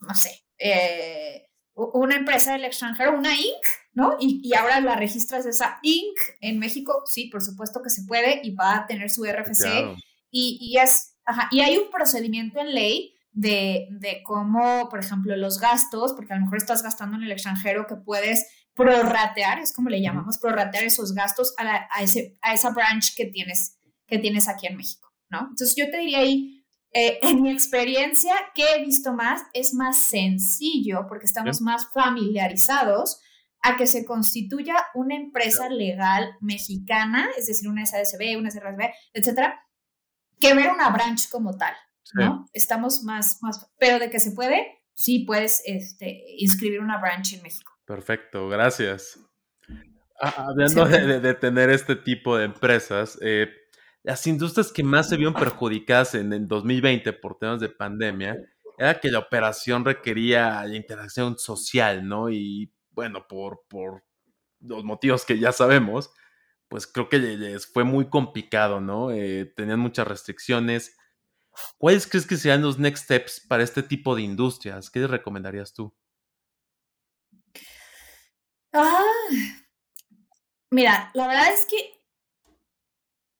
no 0.00 0.14
sé, 0.14 0.30
eh, 0.58 1.46
una 1.74 2.16
empresa 2.16 2.52
del 2.52 2.64
extranjero, 2.64 3.16
una 3.16 3.34
Inc., 3.34 3.66
¿no? 3.92 4.16
Y, 4.20 4.52
ahora 4.54 4.80
la 4.80 4.96
registras 4.96 5.46
esa 5.46 5.78
Inc. 5.82 6.18
en 6.40 6.58
México, 6.58 7.02
sí, 7.06 7.28
por 7.30 7.42
supuesto 7.42 7.82
que 7.82 7.90
se 7.90 8.04
puede 8.04 8.40
y 8.42 8.54
va 8.54 8.76
a 8.76 8.86
tener 8.86 9.10
su 9.10 9.24
RFC. 9.24 9.96
Y, 10.30 10.76
es, 10.78 11.16
y 11.50 11.60
hay 11.60 11.76
un 11.76 11.90
procedimiento 11.90 12.60
en 12.60 12.74
ley 12.74 13.14
de, 13.32 14.22
cómo, 14.24 14.88
por 14.88 15.00
ejemplo, 15.00 15.36
los 15.36 15.58
gastos, 15.58 16.12
porque 16.12 16.32
a 16.32 16.36
lo 16.36 16.42
mejor 16.42 16.58
estás 16.58 16.82
gastando 16.82 17.16
en 17.16 17.24
el 17.24 17.32
extranjero 17.32 17.86
que 17.86 17.96
puedes 17.96 18.46
prorratear, 18.80 19.58
es 19.58 19.74
como 19.74 19.90
le 19.90 20.00
llamamos, 20.00 20.38
prorratear 20.38 20.84
esos 20.84 21.12
gastos 21.12 21.52
a, 21.58 21.86
a, 21.90 22.02
ese, 22.02 22.38
a 22.40 22.54
esa 22.54 22.70
branch 22.70 23.14
que 23.14 23.26
tienes, 23.26 23.78
que 24.06 24.18
tienes 24.18 24.48
aquí 24.48 24.66
en 24.66 24.76
México, 24.76 25.12
¿no? 25.28 25.40
Entonces 25.40 25.74
yo 25.76 25.90
te 25.90 25.98
diría 25.98 26.20
ahí, 26.20 26.64
eh, 26.92 27.18
en 27.22 27.42
mi 27.42 27.50
experiencia, 27.50 28.32
que 28.54 28.64
he 28.64 28.82
visto 28.82 29.12
más, 29.12 29.42
es 29.52 29.74
más 29.74 30.04
sencillo 30.04 31.04
porque 31.08 31.26
estamos 31.26 31.60
más 31.60 31.92
familiarizados 31.92 33.20
a 33.60 33.76
que 33.76 33.86
se 33.86 34.06
constituya 34.06 34.76
una 34.94 35.14
empresa 35.14 35.68
legal 35.68 36.36
mexicana, 36.40 37.28
es 37.36 37.48
decir, 37.48 37.68
una 37.68 37.84
SADCB, 37.84 38.38
una 38.38 38.50
SRSB, 38.50 38.90
etcétera, 39.12 39.60
que 40.38 40.54
ver 40.54 40.70
una 40.70 40.88
branch 40.88 41.28
como 41.28 41.54
tal, 41.58 41.74
¿no? 42.14 42.46
Estamos 42.54 43.02
más, 43.02 43.42
más, 43.42 43.70
pero 43.78 43.98
de 43.98 44.08
que 44.08 44.20
se 44.20 44.32
puede, 44.32 44.66
sí 44.94 45.24
puedes 45.26 45.62
este, 45.66 46.24
inscribir 46.38 46.80
una 46.80 46.98
branch 46.98 47.34
en 47.34 47.42
México. 47.42 47.70
Perfecto, 47.90 48.48
gracias. 48.48 49.18
Ah, 50.20 50.46
hablando 50.46 50.86
de, 50.86 51.34
tener 51.34 51.70
este 51.70 51.96
tipo 51.96 52.36
de 52.36 52.44
empresas, 52.44 53.18
eh, 53.20 53.48
las 54.04 54.24
industrias 54.28 54.70
que 54.70 54.84
más 54.84 55.08
se 55.08 55.16
vieron 55.16 55.34
perjudicadas 55.34 56.14
en 56.14 56.32
el 56.32 56.46
2020 56.46 57.12
por 57.14 57.36
temas 57.36 57.58
de 57.58 57.68
pandemia 57.68 58.36
era 58.78 59.00
que 59.00 59.10
la 59.10 59.18
operación 59.18 59.84
requería 59.84 60.64
la 60.64 60.76
interacción 60.76 61.36
social, 61.36 62.06
¿no? 62.06 62.30
Y 62.30 62.72
bueno, 62.92 63.26
por, 63.26 63.62
por 63.66 64.04
los 64.60 64.84
motivos 64.84 65.24
que 65.24 65.40
ya 65.40 65.50
sabemos, 65.50 66.12
pues 66.68 66.86
creo 66.86 67.08
que 67.08 67.18
les 67.18 67.66
fue 67.66 67.82
muy 67.82 68.08
complicado, 68.08 68.80
¿no? 68.80 69.10
Eh, 69.10 69.52
tenían 69.56 69.80
muchas 69.80 70.06
restricciones. 70.06 70.96
¿Cuáles 71.76 72.06
crees 72.06 72.24
que 72.24 72.36
serían 72.36 72.62
los 72.62 72.78
next 72.78 73.06
steps 73.06 73.44
para 73.48 73.64
este 73.64 73.82
tipo 73.82 74.14
de 74.14 74.22
industrias? 74.22 74.90
¿Qué 74.90 75.00
les 75.00 75.10
recomendarías 75.10 75.74
tú? 75.74 75.92
Ah, 78.72 79.04
mira, 80.70 81.10
la 81.14 81.26
verdad 81.26 81.52
es 81.52 81.66
que 81.66 82.00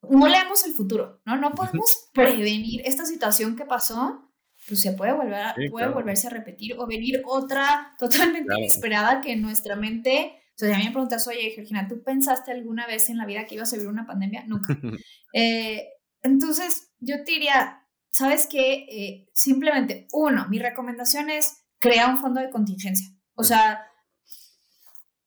no 0.08 0.26
leemos 0.26 0.64
el 0.64 0.72
futuro, 0.72 1.20
¿no? 1.24 1.36
No 1.36 1.52
podemos 1.52 2.08
prevenir 2.12 2.82
esta 2.84 3.04
situación 3.04 3.56
que 3.56 3.64
pasó, 3.64 4.32
pues 4.66 4.80
se 4.80 4.92
puede 4.92 5.12
volver 5.12 5.34
a, 5.34 5.54
puede 5.70 5.88
volverse 5.88 6.26
a 6.26 6.30
repetir 6.30 6.76
o 6.78 6.86
venir 6.86 7.22
otra 7.26 7.94
totalmente 7.98 8.52
inesperada 8.56 9.20
que 9.20 9.32
en 9.32 9.42
nuestra 9.42 9.76
mente, 9.76 10.32
o 10.54 10.58
sea, 10.58 10.68
si 10.68 10.74
a 10.74 10.78
mí 10.78 10.84
me 10.84 10.90
preguntas, 10.90 11.26
oye, 11.28 11.50
Georgina, 11.54 11.86
¿tú 11.88 12.02
pensaste 12.02 12.50
alguna 12.50 12.86
vez 12.86 13.08
en 13.08 13.18
la 13.18 13.26
vida 13.26 13.46
que 13.46 13.54
ibas 13.54 13.72
a 13.72 13.76
vivir 13.76 13.90
una 13.90 14.06
pandemia? 14.06 14.44
Nunca. 14.46 14.76
Eh, 15.32 15.86
entonces, 16.22 16.90
yo 16.98 17.22
te 17.22 17.30
diría, 17.30 17.86
¿sabes 18.10 18.48
qué? 18.50 18.84
Eh, 18.90 19.28
simplemente, 19.32 20.08
uno, 20.12 20.48
mi 20.48 20.58
recomendación 20.58 21.30
es 21.30 21.62
crear 21.78 22.10
un 22.10 22.18
fondo 22.18 22.40
de 22.40 22.50
contingencia. 22.50 23.06
O 23.34 23.44
sea, 23.44 23.89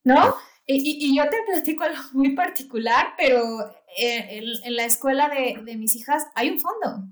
¿no? 0.04 0.36
Y, 0.66 1.16
yo 1.16 1.30
te 1.30 1.38
platico 1.46 1.84
algo 1.84 2.02
muy 2.14 2.36
particular, 2.36 3.14
pero 3.18 3.70
eh, 3.98 4.42
en, 4.64 4.76
la 4.76 4.86
escuela 4.86 5.30
de, 5.30 5.60
de, 5.64 5.78
mis 5.78 5.96
hijas 5.96 6.26
hay 6.36 6.50
un 6.52 6.60
fondo. 6.60 7.08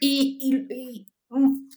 Y, 0.00 0.38
y, 0.40 1.06
mm, 1.28 1.68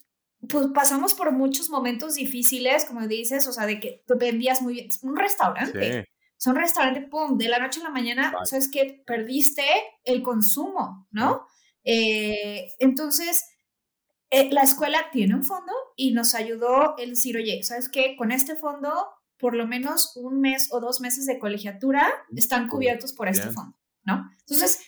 pues 0.48 0.68
pasamos 0.74 1.14
por 1.14 1.32
muchos 1.32 1.70
momentos 1.70 2.16
difíciles, 2.16 2.86
como 2.86 3.08
dices, 3.08 3.48
o 3.48 3.52
sea, 3.52 3.66
de 3.66 3.80
que 3.80 4.04
tú 4.08 4.18
vendías 4.18 4.62
muy 4.62 4.76
bien. 4.76 4.88
Un 5.02 5.18
restaurante. 5.18 6.08
Sí. 6.38 6.50
un 6.50 6.56
restaurante, 6.56 7.02
pum, 7.02 7.38
de 7.38 7.50
la 7.50 7.60
noche 7.60 7.82
a 7.82 7.84
la 7.84 7.90
mañana, 7.90 8.34
sabes 8.46 8.70
que 8.70 9.04
perdiste 9.06 9.64
el 10.06 10.24
consumo, 10.24 11.08
¿no? 11.12 11.46
Eh, 11.84 12.74
entonces, 12.80 13.46
eh, 14.30 14.50
la 14.52 14.64
escuela 14.64 15.10
tiene 15.12 15.36
un 15.36 15.44
fondo 15.44 15.74
y 15.96 16.12
nos 16.14 16.36
ayudó 16.36 16.96
el 16.98 17.12
decir, 17.12 17.38
oye, 17.38 17.62
¿sabes 17.64 17.90
qué? 17.90 18.16
Con 18.16 18.32
este 18.32 18.56
fondo 18.56 19.10
por 19.42 19.56
lo 19.56 19.68
menos 19.68 20.14
un 20.16 20.40
mes 20.40 20.70
o 20.72 20.80
dos 20.80 21.02
meses 21.02 21.26
de 21.26 21.40
colegiatura 21.40 22.08
están 22.36 22.68
cubiertos 22.68 23.12
por 23.12 23.28
este 23.28 23.50
fondo, 23.52 23.76
¿no? 24.04 24.30
Entonces, 24.42 24.82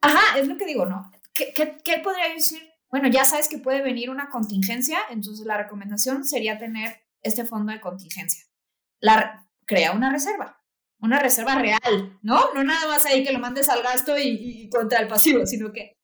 ajá, 0.00 0.38
es 0.38 0.48
lo 0.48 0.56
que 0.56 0.66
digo, 0.66 0.84
¿no? 0.84 1.10
¿Qué, 1.32 1.54
qué, 1.54 1.98
podría 1.98 2.28
decir? 2.34 2.60
Bueno, 2.90 3.08
ya 3.08 3.24
sabes 3.24 3.48
que 3.48 3.58
puede 3.58 3.82
venir 3.82 4.10
una 4.10 4.28
contingencia, 4.28 4.98
entonces 5.10 5.46
la 5.46 5.56
recomendación 5.56 6.24
sería 6.24 6.58
tener 6.58 7.00
este 7.22 7.44
fondo 7.44 7.72
de 7.72 7.80
contingencia. 7.80 8.44
La, 8.98 9.48
crea 9.64 9.92
una 9.92 10.10
reserva, 10.10 10.60
una 10.98 11.20
reserva 11.20 11.54
real, 11.54 12.18
¿no? 12.20 12.52
No 12.52 12.64
nada 12.64 12.88
más 12.88 13.06
ahí 13.06 13.24
que 13.24 13.32
lo 13.32 13.38
mandes 13.38 13.68
al 13.68 13.82
gasto 13.82 14.18
y, 14.18 14.68
contra 14.70 14.98
el 14.98 15.06
pasivo, 15.06 15.46
sino 15.46 15.72
que, 15.72 16.00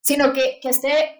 sino 0.00 0.32
que, 0.32 0.58
que 0.62 0.70
esté 0.70 1.18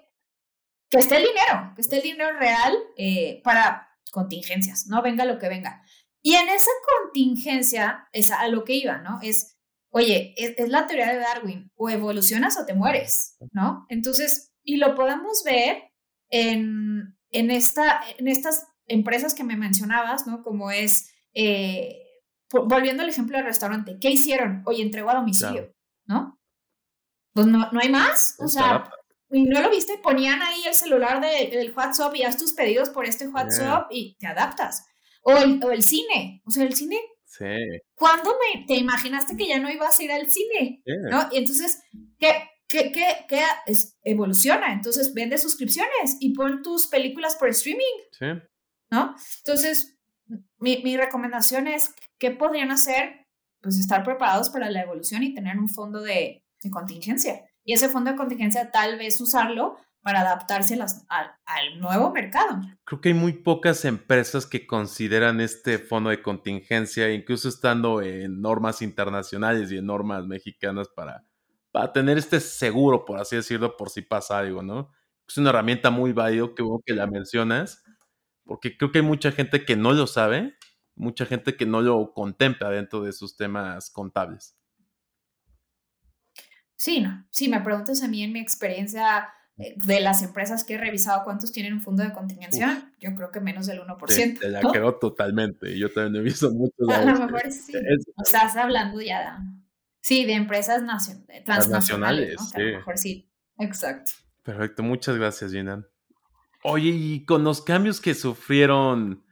que 0.90 0.98
esté 0.98 1.16
el 1.16 1.24
dinero, 1.24 1.72
que 1.74 1.82
esté 1.82 1.96
el 1.96 2.02
dinero 2.02 2.38
real 2.38 2.74
eh, 2.96 3.42
para, 3.44 3.87
contingencias, 4.10 4.86
¿no? 4.86 5.02
Venga 5.02 5.24
lo 5.24 5.38
que 5.38 5.48
venga. 5.48 5.82
Y 6.22 6.34
en 6.34 6.48
esa 6.48 6.70
contingencia 7.02 8.08
es 8.12 8.30
a 8.30 8.48
lo 8.48 8.64
que 8.64 8.74
iba, 8.74 8.98
¿no? 8.98 9.18
Es, 9.22 9.56
oye, 9.90 10.34
es, 10.36 10.68
la 10.68 10.86
teoría 10.86 11.12
de 11.12 11.18
Darwin, 11.18 11.70
o 11.76 11.88
evolucionas 11.88 12.58
o 12.58 12.66
te 12.66 12.74
mueres, 12.74 13.36
¿no? 13.52 13.86
Entonces, 13.88 14.52
y 14.62 14.76
lo 14.76 14.94
podemos 14.94 15.42
ver 15.44 15.84
en, 16.30 17.16
en, 17.30 17.50
esta, 17.50 18.00
en 18.18 18.28
estas 18.28 18.66
empresas 18.86 19.34
que 19.34 19.44
me 19.44 19.56
mencionabas, 19.56 20.26
¿no? 20.26 20.42
Como 20.42 20.70
es, 20.70 21.10
eh, 21.34 22.02
volviendo 22.50 23.02
al 23.02 23.08
ejemplo 23.08 23.36
del 23.36 23.46
restaurante, 23.46 23.98
¿qué 24.00 24.10
hicieron? 24.10 24.62
Oye, 24.66 24.82
entregó 24.82 25.10
a 25.10 25.16
domicilio, 25.16 25.72
¿no? 26.06 26.38
Pues 27.32 27.46
no, 27.46 27.70
no 27.70 27.80
hay 27.80 27.90
más, 27.90 28.36
o 28.40 28.48
sea, 28.48 28.90
y 29.30 29.44
no 29.44 29.60
lo 29.60 29.70
viste, 29.70 29.98
ponían 29.98 30.40
ahí 30.42 30.62
el 30.66 30.74
celular 30.74 31.20
del 31.20 31.72
WhatsApp 31.76 32.14
y 32.14 32.22
haz 32.22 32.38
tus 32.38 32.54
pedidos 32.54 32.88
por 32.90 33.04
este 33.04 33.28
WhatsApp 33.28 33.88
y 33.90 34.16
te 34.18 34.26
adaptas. 34.26 34.86
O 35.22 35.36
el, 35.36 35.62
o 35.62 35.70
el, 35.70 35.82
cine, 35.82 36.42
o 36.46 36.50
sea, 36.50 36.64
el 36.64 36.74
cine. 36.74 36.98
Sí. 37.26 37.44
¿Cuándo 37.94 38.30
me, 38.30 38.64
te 38.64 38.76
imaginaste 38.76 39.36
que 39.36 39.46
ya 39.46 39.58
no 39.58 39.70
ibas 39.70 39.98
a 39.98 40.02
ir 40.02 40.12
al 40.12 40.30
cine? 40.30 40.82
¿No? 41.10 41.28
Y 41.30 41.38
entonces, 41.38 41.82
¿qué, 42.18 42.32
qué, 42.66 42.90
qué, 42.90 43.26
qué 43.28 43.42
es, 43.66 43.98
evoluciona? 44.02 44.72
Entonces, 44.72 45.12
vende 45.12 45.36
suscripciones 45.36 46.16
y 46.20 46.32
pon 46.32 46.62
tus 46.62 46.86
películas 46.86 47.36
por 47.36 47.50
streaming. 47.50 47.84
Sí. 48.12 48.26
¿No? 48.90 49.14
Entonces, 49.44 49.98
mi, 50.58 50.82
mi 50.82 50.96
recomendación 50.96 51.66
es, 51.66 51.94
¿qué 52.18 52.30
podrían 52.30 52.70
hacer? 52.70 53.26
Pues 53.60 53.78
estar 53.78 54.02
preparados 54.04 54.48
para 54.48 54.70
la 54.70 54.80
evolución 54.80 55.22
y 55.22 55.34
tener 55.34 55.58
un 55.58 55.68
fondo 55.68 56.00
de, 56.00 56.44
de 56.62 56.70
contingencia 56.70 57.44
y 57.68 57.74
ese 57.74 57.90
fondo 57.90 58.10
de 58.10 58.16
contingencia 58.16 58.70
tal 58.70 58.96
vez 58.96 59.20
usarlo 59.20 59.76
para 60.00 60.22
adaptarse 60.22 60.78
al 61.44 61.78
nuevo 61.78 62.10
mercado. 62.12 62.62
Creo 62.84 63.00
que 63.02 63.10
hay 63.10 63.14
muy 63.14 63.34
pocas 63.34 63.84
empresas 63.84 64.46
que 64.46 64.66
consideran 64.66 65.42
este 65.42 65.78
fondo 65.78 66.08
de 66.08 66.22
contingencia, 66.22 67.12
incluso 67.12 67.50
estando 67.50 68.00
en 68.00 68.40
normas 68.40 68.80
internacionales 68.80 69.70
y 69.70 69.76
en 69.76 69.84
normas 69.84 70.26
mexicanas 70.26 70.88
para, 70.88 71.26
para 71.70 71.92
tener 71.92 72.16
este 72.16 72.40
seguro, 72.40 73.04
por 73.04 73.20
así 73.20 73.36
decirlo, 73.36 73.76
por 73.76 73.90
si 73.90 74.00
pasa 74.00 74.38
algo, 74.38 74.62
¿no? 74.62 74.90
Es 75.28 75.36
una 75.36 75.50
herramienta 75.50 75.90
muy 75.90 76.14
válida, 76.14 76.46
que 76.56 76.64
que 76.86 76.94
la 76.94 77.06
mencionas, 77.06 77.84
porque 78.44 78.78
creo 78.78 78.92
que 78.92 79.00
hay 79.00 79.04
mucha 79.04 79.30
gente 79.30 79.66
que 79.66 79.76
no 79.76 79.92
lo 79.92 80.06
sabe, 80.06 80.56
mucha 80.94 81.26
gente 81.26 81.54
que 81.54 81.66
no 81.66 81.82
lo 81.82 82.14
contempla 82.14 82.70
dentro 82.70 83.02
de 83.02 83.12
sus 83.12 83.36
temas 83.36 83.90
contables. 83.90 84.58
Sí, 86.78 87.00
no. 87.00 87.26
Si 87.30 87.48
me 87.48 87.60
preguntas 87.60 88.02
a 88.02 88.08
mí 88.08 88.22
en 88.22 88.32
mi 88.32 88.38
experiencia 88.38 89.28
eh, 89.58 89.74
de 89.76 90.00
las 90.00 90.22
empresas 90.22 90.62
que 90.62 90.74
he 90.74 90.78
revisado 90.78 91.24
cuántos 91.24 91.50
tienen 91.50 91.72
un 91.72 91.82
fondo 91.82 92.04
de 92.04 92.12
contingencia, 92.12 92.92
yo 93.00 93.14
creo 93.16 93.32
que 93.32 93.40
menos 93.40 93.66
del 93.66 93.80
1%. 93.80 94.08
Sí, 94.08 94.34
te 94.34 94.48
la 94.48 94.60
creo 94.60 94.94
totalmente. 94.94 95.76
Yo 95.76 95.92
también 95.92 96.22
he 96.22 96.24
visto 96.24 96.50
muchos. 96.54 96.88
A 96.88 97.04
lo 97.04 97.26
mejor 97.26 97.50
sí. 97.50 97.72
O 98.16 98.24
sea, 98.24 98.42
estás 98.42 98.56
hablando 98.56 99.00
ya 99.00 99.18
de, 99.18 99.46
sí, 100.00 100.24
de 100.24 100.34
empresas 100.34 100.80
transnacionales. 101.44 102.36
¿no? 102.38 102.46
sí. 102.46 102.52
a 102.54 102.60
lo 102.60 102.78
mejor 102.78 102.98
sí. 102.98 103.28
Exacto. 103.58 104.12
Perfecto. 104.44 104.84
Muchas 104.84 105.16
gracias, 105.16 105.50
Gina. 105.50 105.84
Oye, 106.62 106.90
y 106.90 107.24
con 107.24 107.42
los 107.42 107.60
cambios 107.60 108.00
que 108.00 108.14
sufrieron 108.14 109.24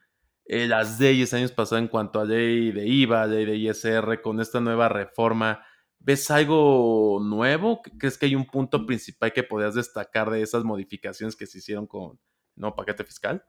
eh, 0.46 0.66
las 0.66 0.98
leyes 0.98 1.32
años 1.32 1.52
pasados 1.52 1.82
en 1.82 1.88
cuanto 1.88 2.20
a 2.20 2.24
ley 2.24 2.72
de 2.72 2.88
IVA, 2.88 3.26
ley 3.26 3.44
de 3.44 3.56
ISR, 3.56 4.20
con 4.20 4.40
esta 4.40 4.58
nueva 4.58 4.88
reforma, 4.88 5.64
¿Ves 6.06 6.30
algo 6.30 7.18
nuevo? 7.20 7.82
¿Crees 7.98 8.16
que 8.16 8.26
hay 8.26 8.36
un 8.36 8.46
punto 8.46 8.86
principal 8.86 9.32
que 9.32 9.42
podrías 9.42 9.74
destacar 9.74 10.30
de 10.30 10.40
esas 10.40 10.62
modificaciones 10.62 11.34
que 11.34 11.48
se 11.48 11.58
hicieron 11.58 11.88
con 11.88 12.12
el 12.12 12.60
nuevo 12.60 12.76
paquete 12.76 13.02
fiscal? 13.02 13.44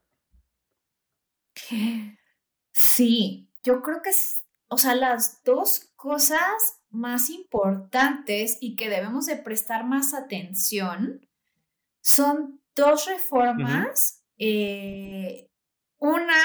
Sí, 2.73 3.51
yo 3.61 3.83
creo 3.83 4.01
que, 4.01 4.09
o 4.69 4.77
sea, 4.79 4.95
las 4.95 5.43
dos 5.43 5.91
cosas 5.95 6.81
más 6.89 7.29
importantes 7.29 8.57
y 8.59 8.75
que 8.75 8.89
debemos 8.89 9.27
de 9.27 9.35
prestar 9.35 9.85
más 9.85 10.15
atención 10.15 11.29
son 12.01 12.59
dos 12.75 13.05
reformas. 13.05 14.25
Eh, 14.39 15.51
una, 15.99 16.41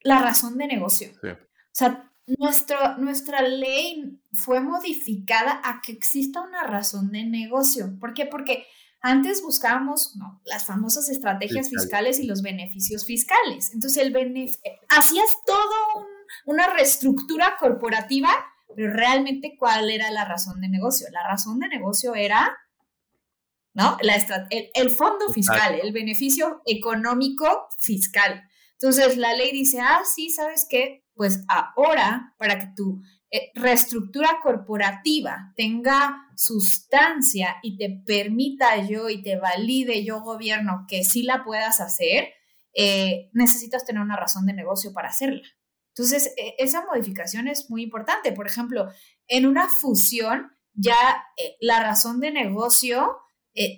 la 0.00 0.22
razón 0.22 0.56
de 0.56 0.66
negocio. 0.68 1.10
O 1.22 1.36
sea, 1.70 2.09
nuestra 2.38 3.42
ley 3.42 4.20
fue 4.32 4.60
modificada 4.60 5.60
a 5.64 5.80
que 5.82 5.92
exista 5.92 6.40
una 6.42 6.64
razón 6.64 7.10
de 7.10 7.24
negocio. 7.24 7.96
¿Por 7.98 8.14
qué? 8.14 8.26
Porque 8.26 8.66
antes 9.02 9.42
buscábamos 9.42 10.14
las 10.44 10.66
famosas 10.66 11.08
estrategias 11.08 11.70
fiscales 11.70 12.18
y 12.18 12.26
los 12.26 12.42
beneficios 12.42 13.04
fiscales. 13.04 13.72
Entonces, 13.72 14.04
el 14.04 14.12
hacías 14.88 15.36
todo 15.46 16.06
una 16.44 16.68
reestructura 16.68 17.56
corporativa, 17.58 18.30
pero 18.76 18.92
realmente, 18.92 19.56
¿cuál 19.58 19.90
era 19.90 20.10
la 20.10 20.24
razón 20.24 20.60
de 20.60 20.68
negocio? 20.68 21.06
La 21.12 21.26
razón 21.26 21.58
de 21.58 21.68
negocio 21.68 22.14
era 22.14 22.56
¿no? 23.72 23.96
La 24.02 24.16
el, 24.50 24.68
el, 24.74 24.90
fondo 24.90 25.28
fiscal, 25.32 25.78
el 25.80 25.92
beneficio 25.92 26.60
económico 26.66 27.68
fiscal. 27.78 28.42
Entonces, 28.72 29.16
la 29.16 29.34
ley 29.34 29.52
dice, 29.52 29.80
ah, 29.80 30.00
sí, 30.04 30.30
¿sabes 30.30 30.66
qué? 30.68 31.04
Pues 31.20 31.44
ahora 31.48 32.34
para 32.38 32.58
que 32.58 32.68
tu 32.74 33.02
eh, 33.30 33.50
reestructura 33.54 34.38
corporativa 34.42 35.52
tenga 35.54 36.16
sustancia 36.34 37.58
y 37.62 37.76
te 37.76 37.90
permita 38.06 38.88
yo 38.88 39.10
y 39.10 39.22
te 39.22 39.36
valide 39.36 40.02
yo 40.02 40.22
gobierno 40.22 40.86
que 40.88 41.04
sí 41.04 41.22
la 41.22 41.44
puedas 41.44 41.82
hacer, 41.82 42.30
eh, 42.72 43.28
necesitas 43.34 43.84
tener 43.84 44.00
una 44.00 44.16
razón 44.16 44.46
de 44.46 44.54
negocio 44.54 44.94
para 44.94 45.10
hacerla. 45.10 45.46
Entonces, 45.88 46.32
e, 46.38 46.54
esa 46.56 46.86
modificación 46.86 47.48
es 47.48 47.68
muy 47.68 47.82
importante. 47.82 48.32
Por 48.32 48.46
ejemplo, 48.46 48.88
en 49.28 49.44
una 49.44 49.68
fusión, 49.68 50.52
ya 50.72 50.96
eh, 51.36 51.56
la 51.60 51.82
razón 51.82 52.20
de 52.20 52.30
negocio 52.30 53.18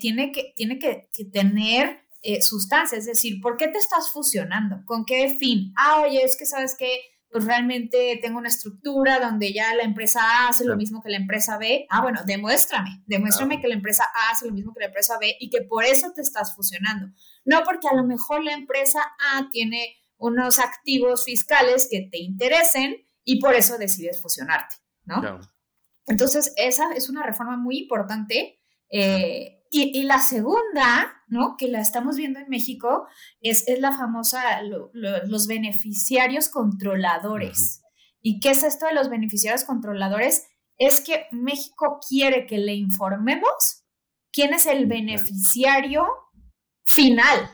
tiene, 0.01 0.31
que, 0.31 0.53
tiene 0.55 0.79
que, 0.79 1.09
que 1.13 1.25
tener 1.25 2.03
sustancia, 2.41 2.97
es 2.97 3.07
decir, 3.07 3.41
¿por 3.41 3.57
qué 3.57 3.67
te 3.67 3.79
estás 3.79 4.13
fusionando? 4.13 4.77
¿Con 4.87 5.05
qué 5.05 5.29
fin? 5.41 5.73
Ah, 5.77 6.03
oye, 6.03 6.23
es 6.23 6.37
que 6.37 6.47
sabes 6.47 6.77
que 6.77 7.01
pues 7.33 7.47
realmente 7.47 8.19
tengo 8.21 8.39
una 8.39 8.49
estructura 8.49 9.19
donde 9.19 9.55
ya 9.55 9.75
la 9.75 9.85
empresa 9.85 10.21
A 10.23 10.49
hace 10.49 10.67
lo 10.67 10.77
mismo 10.77 11.03
que 11.03 11.09
la 11.09 11.17
empresa 11.17 11.57
B. 11.57 11.87
Ah, 11.89 12.03
bueno, 12.03 12.21
demuéstrame, 12.27 13.03
demuéstrame 13.07 13.59
que 13.59 13.69
la 13.69 13.75
empresa 13.75 14.05
A 14.05 14.33
hace 14.33 14.47
lo 14.47 14.53
mismo 14.53 14.75
que 14.75 14.81
la 14.81 14.87
empresa 14.87 15.17
B 15.19 15.35
y 15.41 15.49
que 15.49 15.63
por 15.63 15.85
eso 15.85 16.13
te 16.15 16.21
estás 16.21 16.55
fusionando. 16.55 17.07
No 17.47 17.63
porque 17.65 17.89
a 17.89 17.95
lo 17.95 18.05
mejor 18.05 18.45
la 18.45 18.53
empresa 18.53 19.01
A 19.33 19.49
tiene 19.51 19.97
unos 20.19 20.59
activos 20.59 21.25
fiscales 21.25 21.89
que 21.91 22.07
te 22.13 22.19
interesen 22.19 22.97
y 23.25 23.41
por 23.41 23.55
eso 23.55 23.79
decides 23.79 24.21
fusionarte, 24.21 24.77
¿no? 25.05 25.41
Entonces, 26.07 26.53
esa 26.57 26.93
es 26.93 27.09
una 27.09 27.25
reforma 27.25 27.57
muy 27.57 27.79
importante. 27.79 28.61
Eh, 28.91 29.62
y, 29.75 30.03
la 30.03 30.19
segunda, 30.19 31.23
¿no? 31.29 31.57
Que 31.57 31.67
la 31.67 31.81
estamos 31.81 32.17
viendo 32.17 32.39
en 32.39 32.49
México, 32.51 33.07
es, 33.41 33.67
es 33.67 33.81
la 33.81 33.93
famosa, 33.93 34.61
los 34.63 35.47
beneficiarios 35.47 36.51
controladores. 36.51 37.83
¿Y 38.21 38.39
qué 38.41 38.51
es 38.51 38.63
esto 38.65 38.87
de 38.87 38.95
los 38.95 39.09
beneficiarios 39.09 39.65
controladores? 39.65 40.47
Es 40.77 41.01
que 41.01 41.27
México 41.33 42.01
quiere 42.07 42.47
que 42.47 42.59
le 42.59 42.75
informemos 42.75 43.85
quién 44.31 44.53
es 44.53 44.67
el 44.67 44.87
beneficiario 44.87 46.05
final. 46.85 47.51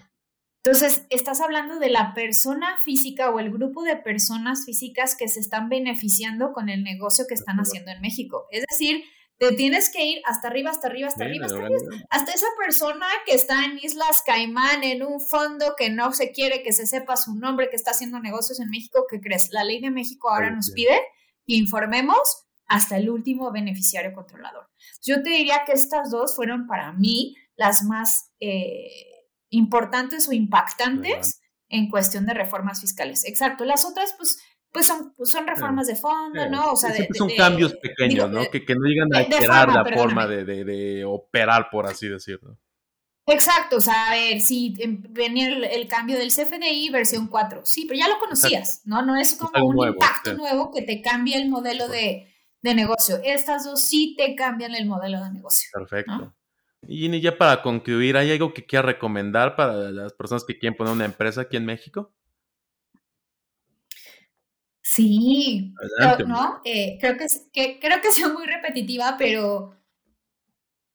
Entonces, 0.64 1.06
estás 1.10 1.40
hablando 1.40 1.78
de 1.78 1.88
la 1.88 2.14
persona 2.14 2.78
física 2.78 3.30
o 3.30 3.38
el 3.38 3.52
grupo 3.52 3.84
de 3.84 3.96
personas 3.96 4.64
físicas 4.64 5.14
que 5.16 5.28
se 5.28 5.38
están 5.38 5.68
beneficiando 5.68 6.52
con 6.52 6.68
el 6.68 6.82
negocio 6.82 7.26
que 7.28 7.34
están 7.34 7.58
haciendo 7.58 7.92
en 7.92 8.00
México. 8.00 8.46
Es 8.50 8.64
decir, 8.68 9.04
te 9.38 9.52
tienes 9.52 9.90
que 9.90 10.04
ir 10.04 10.20
hasta 10.24 10.48
arriba, 10.48 10.70
hasta 10.70 10.88
arriba, 10.88 11.08
hasta 11.08 11.24
arriba, 11.24 11.46
hasta 11.46 11.58
arriba, 11.58 11.78
hasta 12.10 12.32
esa 12.32 12.46
persona 12.58 13.06
que 13.24 13.34
está 13.34 13.64
en 13.64 13.78
Islas 13.78 14.22
Caimán, 14.26 14.82
en 14.82 15.04
un 15.04 15.20
fondo 15.20 15.74
que 15.76 15.90
no 15.90 16.12
se 16.12 16.32
quiere 16.32 16.62
que 16.62 16.72
se 16.72 16.86
sepa 16.86 17.16
su 17.16 17.36
nombre, 17.36 17.70
que 17.70 17.76
está 17.76 17.92
haciendo 17.92 18.18
negocios 18.18 18.58
en 18.58 18.68
México, 18.68 19.06
¿qué 19.08 19.20
crees? 19.20 19.50
La 19.52 19.62
ley 19.62 19.80
de 19.80 19.90
México 19.90 20.28
ahora 20.28 20.50
nos 20.50 20.72
pide 20.72 21.00
que 21.46 21.54
informemos 21.54 22.46
hasta 22.66 22.96
el 22.96 23.08
último 23.08 23.50
beneficiario 23.52 24.12
controlador. 24.12 24.68
Yo 25.02 25.22
te 25.22 25.30
diría 25.30 25.62
que 25.64 25.72
estas 25.72 26.10
dos 26.10 26.34
fueron 26.34 26.66
para 26.66 26.92
mí 26.92 27.36
las 27.56 27.82
más 27.82 28.32
eh, 28.40 28.90
importantes 29.50 30.28
o 30.28 30.32
impactantes 30.32 31.40
en 31.68 31.90
cuestión 31.90 32.26
de 32.26 32.34
reformas 32.34 32.80
fiscales. 32.80 33.24
Exacto, 33.24 33.64
las 33.64 33.84
otras 33.84 34.14
pues 34.18 34.38
pues 34.72 34.86
son, 34.86 35.14
pues 35.16 35.30
son 35.30 35.46
reformas 35.46 35.86
de 35.86 35.96
fondo, 35.96 36.48
¿no? 36.48 36.72
O 36.72 36.76
sea, 36.76 36.92
son 37.14 37.30
cambios 37.36 37.74
pequeños, 37.74 38.30
¿no? 38.30 38.42
Que, 38.50 38.62
no 38.74 38.86
llegan 38.86 39.14
a 39.14 39.18
alterar 39.18 39.72
la 39.72 39.84
forma 39.84 40.26
de, 40.26 41.04
operar, 41.04 41.68
por 41.70 41.86
así 41.86 42.08
decirlo. 42.08 42.58
Exacto, 43.26 43.76
o 43.76 43.80
sea, 43.80 44.10
a 44.10 44.14
ver, 44.14 44.40
si 44.40 44.74
venía 45.10 45.48
el, 45.48 45.86
cambio 45.86 46.16
del 46.16 46.30
CFDI 46.30 46.88
versión 46.88 47.26
4, 47.26 47.60
sí, 47.64 47.84
pero 47.86 47.98
ya 47.98 48.08
lo 48.08 48.18
conocías, 48.18 48.80
¿no? 48.86 49.02
No 49.02 49.16
es 49.16 49.34
como 49.34 49.66
un 49.66 49.88
impacto 49.88 50.34
nuevo 50.34 50.72
que 50.72 50.82
te 50.82 51.02
cambia 51.02 51.36
el 51.36 51.48
modelo 51.48 51.88
de, 51.88 52.26
negocio. 52.62 53.18
Estas 53.24 53.64
dos 53.64 53.86
sí 53.86 54.14
te 54.16 54.34
cambian 54.34 54.74
el 54.74 54.86
modelo 54.86 55.22
de 55.22 55.30
negocio. 55.30 55.70
Perfecto. 55.72 56.34
Y 56.86 57.20
ya 57.20 57.36
para 57.36 57.62
concluir, 57.62 58.16
¿hay 58.16 58.30
algo 58.30 58.52
que 58.54 58.64
quieras 58.64 58.86
recomendar 58.86 59.56
para 59.56 59.90
las 59.90 60.12
personas 60.12 60.44
que 60.44 60.58
quieren 60.58 60.76
poner 60.76 60.92
una 60.92 61.06
empresa 61.06 61.42
aquí 61.42 61.56
en 61.56 61.66
México? 61.66 62.14
Sí, 64.98 65.74
¿no? 66.26 66.60
Eh, 66.64 66.98
creo, 67.00 67.16
que, 67.16 67.26
que, 67.52 67.78
creo 67.78 68.00
que 68.00 68.10
soy 68.12 68.32
muy 68.32 68.46
repetitiva, 68.46 69.14
pero 69.16 69.76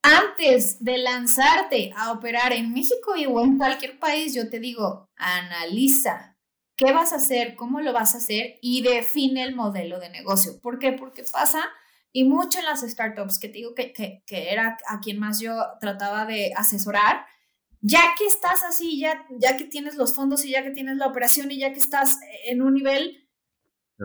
antes 0.01 0.83
de 0.83 0.97
lanzarte 0.97 1.93
a 1.95 2.11
operar 2.11 2.51
en 2.51 2.73
México 2.73 3.13
o 3.13 3.41
en 3.41 3.57
cualquier 3.57 3.99
país, 3.99 4.35
yo 4.35 4.49
te 4.49 4.59
digo, 4.59 5.09
analiza 5.15 6.37
qué 6.75 6.91
vas 6.91 7.13
a 7.13 7.15
hacer, 7.15 7.55
cómo 7.55 7.79
lo 7.79 7.93
vas 7.93 8.13
a 8.13 8.17
hacer 8.17 8.59
y 8.61 8.81
define 8.81 9.43
el 9.43 9.55
modelo 9.55 10.01
de 10.01 10.09
negocio. 10.09 10.59
¿Por 10.61 10.79
qué? 10.79 10.91
Porque 10.91 11.23
pasa, 11.31 11.63
y 12.11 12.25
mucho 12.25 12.59
en 12.59 12.65
las 12.65 12.81
startups, 12.81 13.39
que 13.39 13.47
te 13.47 13.59
digo 13.59 13.73
que, 13.73 13.93
que, 13.93 14.21
que 14.27 14.51
era 14.51 14.77
a 14.89 14.99
quien 14.99 15.17
más 15.17 15.39
yo 15.39 15.55
trataba 15.79 16.25
de 16.25 16.51
asesorar, 16.57 17.25
ya 17.79 18.01
que 18.17 18.25
estás 18.25 18.63
así, 18.63 18.99
ya, 18.99 19.25
ya 19.39 19.55
que 19.55 19.63
tienes 19.63 19.95
los 19.95 20.13
fondos 20.13 20.43
y 20.43 20.51
ya 20.51 20.63
que 20.63 20.71
tienes 20.71 20.97
la 20.97 21.07
operación 21.07 21.51
y 21.51 21.59
ya 21.59 21.71
que 21.71 21.79
estás 21.79 22.19
en 22.45 22.61
un 22.61 22.73
nivel 22.73 23.22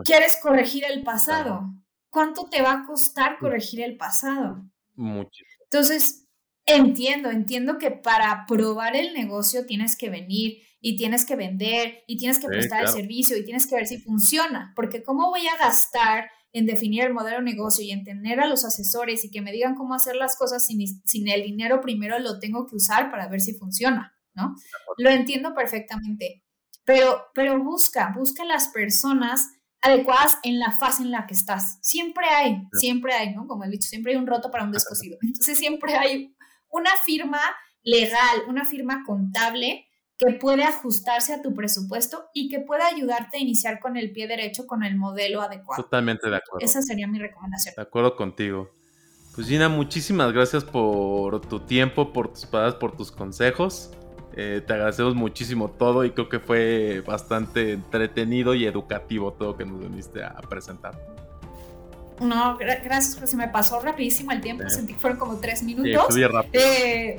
quieres 0.05 0.39
corregir 0.43 0.85
el 0.85 1.03
pasado. 1.03 1.75
¿Cuánto 2.11 2.49
te 2.49 2.63
va 2.63 2.73
a 2.73 2.87
costar 2.87 3.39
corregir 3.39 3.83
el 3.83 3.97
pasado? 3.97 4.65
Mucho. 4.95 5.45
Entonces, 5.65 6.27
entiendo, 6.65 7.31
entiendo 7.31 7.79
que 7.79 7.91
para 7.91 8.45
probar 8.47 8.97
el 8.97 9.15
negocio 9.15 9.67
tienes 9.67 9.97
que 9.97 10.11
venir 10.11 10.63
y 10.81 10.97
tienes 10.97 11.25
que 11.25 11.37
vender 11.37 12.05
y 12.07 12.17
tienes 12.17 12.39
que 12.39 12.47
prestar 12.47 12.83
el 12.85 12.89
servicio 12.89 13.37
y 13.37 13.45
tienes 13.45 13.67
que 13.67 13.75
ver 13.75 13.87
si 13.87 13.99
funciona, 13.99 14.73
porque 14.77 15.03
¿cómo 15.03 15.29
voy 15.29 15.47
a 15.47 15.57
gastar 15.57 16.31
en 16.53 16.67
definir 16.67 17.05
el 17.05 17.13
modelo 17.13 17.39
de 17.39 17.43
negocio 17.43 17.85
y 17.85 17.91
entender 17.91 18.41
a 18.41 18.47
los 18.47 18.65
asesores 18.65 19.25
y 19.25 19.31
que 19.31 19.43
me 19.43 19.53
digan 19.53 19.75
cómo 19.75 19.95
hacer 19.95 20.17
las 20.17 20.37
cosas 20.37 20.65
sin, 20.65 20.87
sin 21.05 21.29
el 21.29 21.43
dinero 21.43 21.81
primero 21.81 22.19
lo 22.19 22.39
tengo 22.39 22.67
que 22.67 22.77
usar 22.77 23.11
para 23.11 23.29
ver 23.29 23.41
si 23.41 23.55
funciona, 23.55 24.17
¿no? 24.35 24.55
Lo 24.97 25.11
entiendo 25.11 25.55
perfectamente, 25.55 26.45
pero, 26.85 27.27
pero 27.35 27.63
busca, 27.63 28.13
busca 28.17 28.45
las 28.45 28.69
personas 28.69 29.51
adecuadas 29.81 30.39
en 30.43 30.59
la 30.59 30.73
fase 30.73 31.03
en 31.03 31.11
la 31.11 31.27
que 31.27 31.35
estás. 31.35 31.79
Siempre 31.83 32.27
hay, 32.27 32.63
siempre 32.73 33.13
hay, 33.15 33.35
¿no? 33.35 33.47
Como 33.47 33.65
he 33.65 33.71
dicho, 33.71 33.89
siempre 33.89 34.13
hay 34.13 34.19
un 34.19 34.27
roto 34.27 34.51
para 34.51 34.65
un 34.65 34.73
descosido. 34.73 35.19
Entonces 35.23 35.59
siempre 35.59 35.95
hay 35.95 36.35
una 36.71 36.91
firma 37.05 37.41
legal, 37.83 38.43
una 38.49 38.65
firma 38.65 39.03
contable 39.07 39.87
que 40.19 40.33
puede 40.33 40.65
ajustarse 40.65 41.33
a 41.33 41.43
tu 41.43 41.55
presupuesto 41.55 42.29
y 42.35 42.49
que 42.49 42.59
pueda 42.59 42.87
ayudarte 42.87 43.37
a 43.37 43.41
iniciar 43.41 43.79
con 43.79 43.97
el 43.97 44.13
pie 44.13 44.27
derecho 44.27 44.67
con 44.67 44.83
el 44.83 44.97
modelo 44.97 45.41
adecuado. 45.41 45.85
Totalmente 45.85 46.29
de 46.29 46.37
acuerdo. 46.37 46.65
Esa 46.65 46.83
sería 46.83 47.07
mi 47.07 47.21
recomendación. 47.21 47.75
De 47.77 47.83
acuerdo 47.83 48.17
contigo. 48.17 48.71
Pues 49.37 49.47
Gina, 49.47 49.69
muchísimas 49.69 50.33
gracias 50.33 50.65
por 50.65 51.41
tu 51.47 51.61
tiempo, 51.61 52.13
por 52.13 52.33
tus 52.33 52.47
palabras, 52.47 52.75
por 52.75 52.97
tus 52.97 53.13
consejos. 53.13 53.93
Eh, 54.41 54.63
te 54.65 54.73
agradecemos 54.73 55.17
muchísimo 55.17 55.69
todo 55.69 56.05
y 56.05 56.13
creo 56.13 56.29
que 56.29 56.39
fue 56.39 57.03
bastante 57.05 57.73
entretenido 57.73 58.55
y 58.55 58.67
educativo 58.67 59.33
todo 59.33 59.57
que 59.57 59.65
nos 59.65 59.81
viniste 59.81 60.23
a 60.23 60.37
presentar. 60.49 60.97
No, 62.21 62.57
gracias, 62.57 63.19
se 63.29 63.37
me 63.37 63.49
pasó 63.49 63.81
rapidísimo 63.81 64.31
el 64.31 64.41
tiempo, 64.41 64.63
sentí 64.69 64.93
que 64.93 65.01
fueron 65.01 65.19
como 65.19 65.39
tres 65.39 65.65
minutos. 65.65 66.17
Eh, 66.53 67.19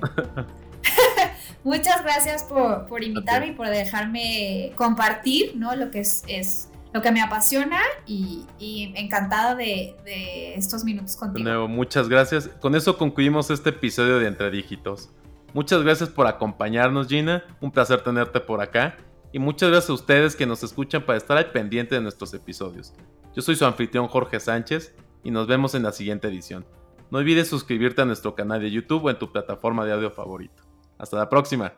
muchas 1.65 2.03
gracias 2.03 2.43
por, 2.43 2.85
por 2.85 3.03
invitarme 3.03 3.47
y 3.47 3.51
por 3.51 3.67
dejarme 3.67 4.71
compartir 4.75 5.57
¿no? 5.57 5.75
lo 5.75 5.91
que 5.91 5.99
es, 5.99 6.23
es 6.25 6.69
lo 6.93 7.01
que 7.01 7.11
me 7.11 7.21
apasiona 7.21 7.81
y, 8.07 8.45
y 8.59 8.93
encantada 8.95 9.55
de, 9.55 9.93
de, 10.05 10.53
estos 10.55 10.85
minutos 10.85 11.17
contigo. 11.17 11.43
De 11.43 11.51
nuevo, 11.51 11.67
muchas 11.67 12.07
gracias. 12.07 12.47
Con 12.61 12.75
eso 12.75 12.97
concluimos 12.97 13.49
este 13.49 13.71
episodio 13.71 14.19
de 14.19 14.27
Entre 14.27 14.49
Dígitos. 14.51 15.09
Muchas 15.53 15.81
gracias 15.83 16.09
por 16.09 16.27
acompañarnos, 16.27 17.07
Gina. 17.07 17.43
Un 17.59 17.71
placer 17.71 18.01
tenerte 18.01 18.39
por 18.39 18.61
acá. 18.61 18.97
Y 19.31 19.39
muchas 19.39 19.69
gracias 19.69 19.89
a 19.89 19.93
ustedes 19.93 20.35
que 20.35 20.45
nos 20.45 20.63
escuchan 20.63 21.03
para 21.03 21.17
estar 21.17 21.37
al 21.37 21.51
pendiente 21.51 21.95
de 21.95 22.01
nuestros 22.01 22.33
episodios. 22.33 22.93
Yo 23.35 23.41
soy 23.41 23.55
su 23.55 23.65
anfitrión 23.65 24.07
Jorge 24.07 24.39
Sánchez 24.39 24.95
y 25.23 25.31
nos 25.31 25.47
vemos 25.47 25.75
en 25.75 25.83
la 25.83 25.91
siguiente 25.91 26.27
edición. 26.27 26.65
No 27.11 27.19
olvides 27.19 27.47
suscribirte 27.47 28.01
a 28.01 28.05
nuestro 28.05 28.35
canal 28.35 28.61
de 28.61 28.71
YouTube 28.71 29.05
o 29.05 29.09
en 29.09 29.19
tu 29.19 29.31
plataforma 29.31 29.85
de 29.85 29.93
audio 29.93 30.11
favorito. 30.11 30.63
Hasta 30.97 31.17
la 31.17 31.29
próxima. 31.29 31.73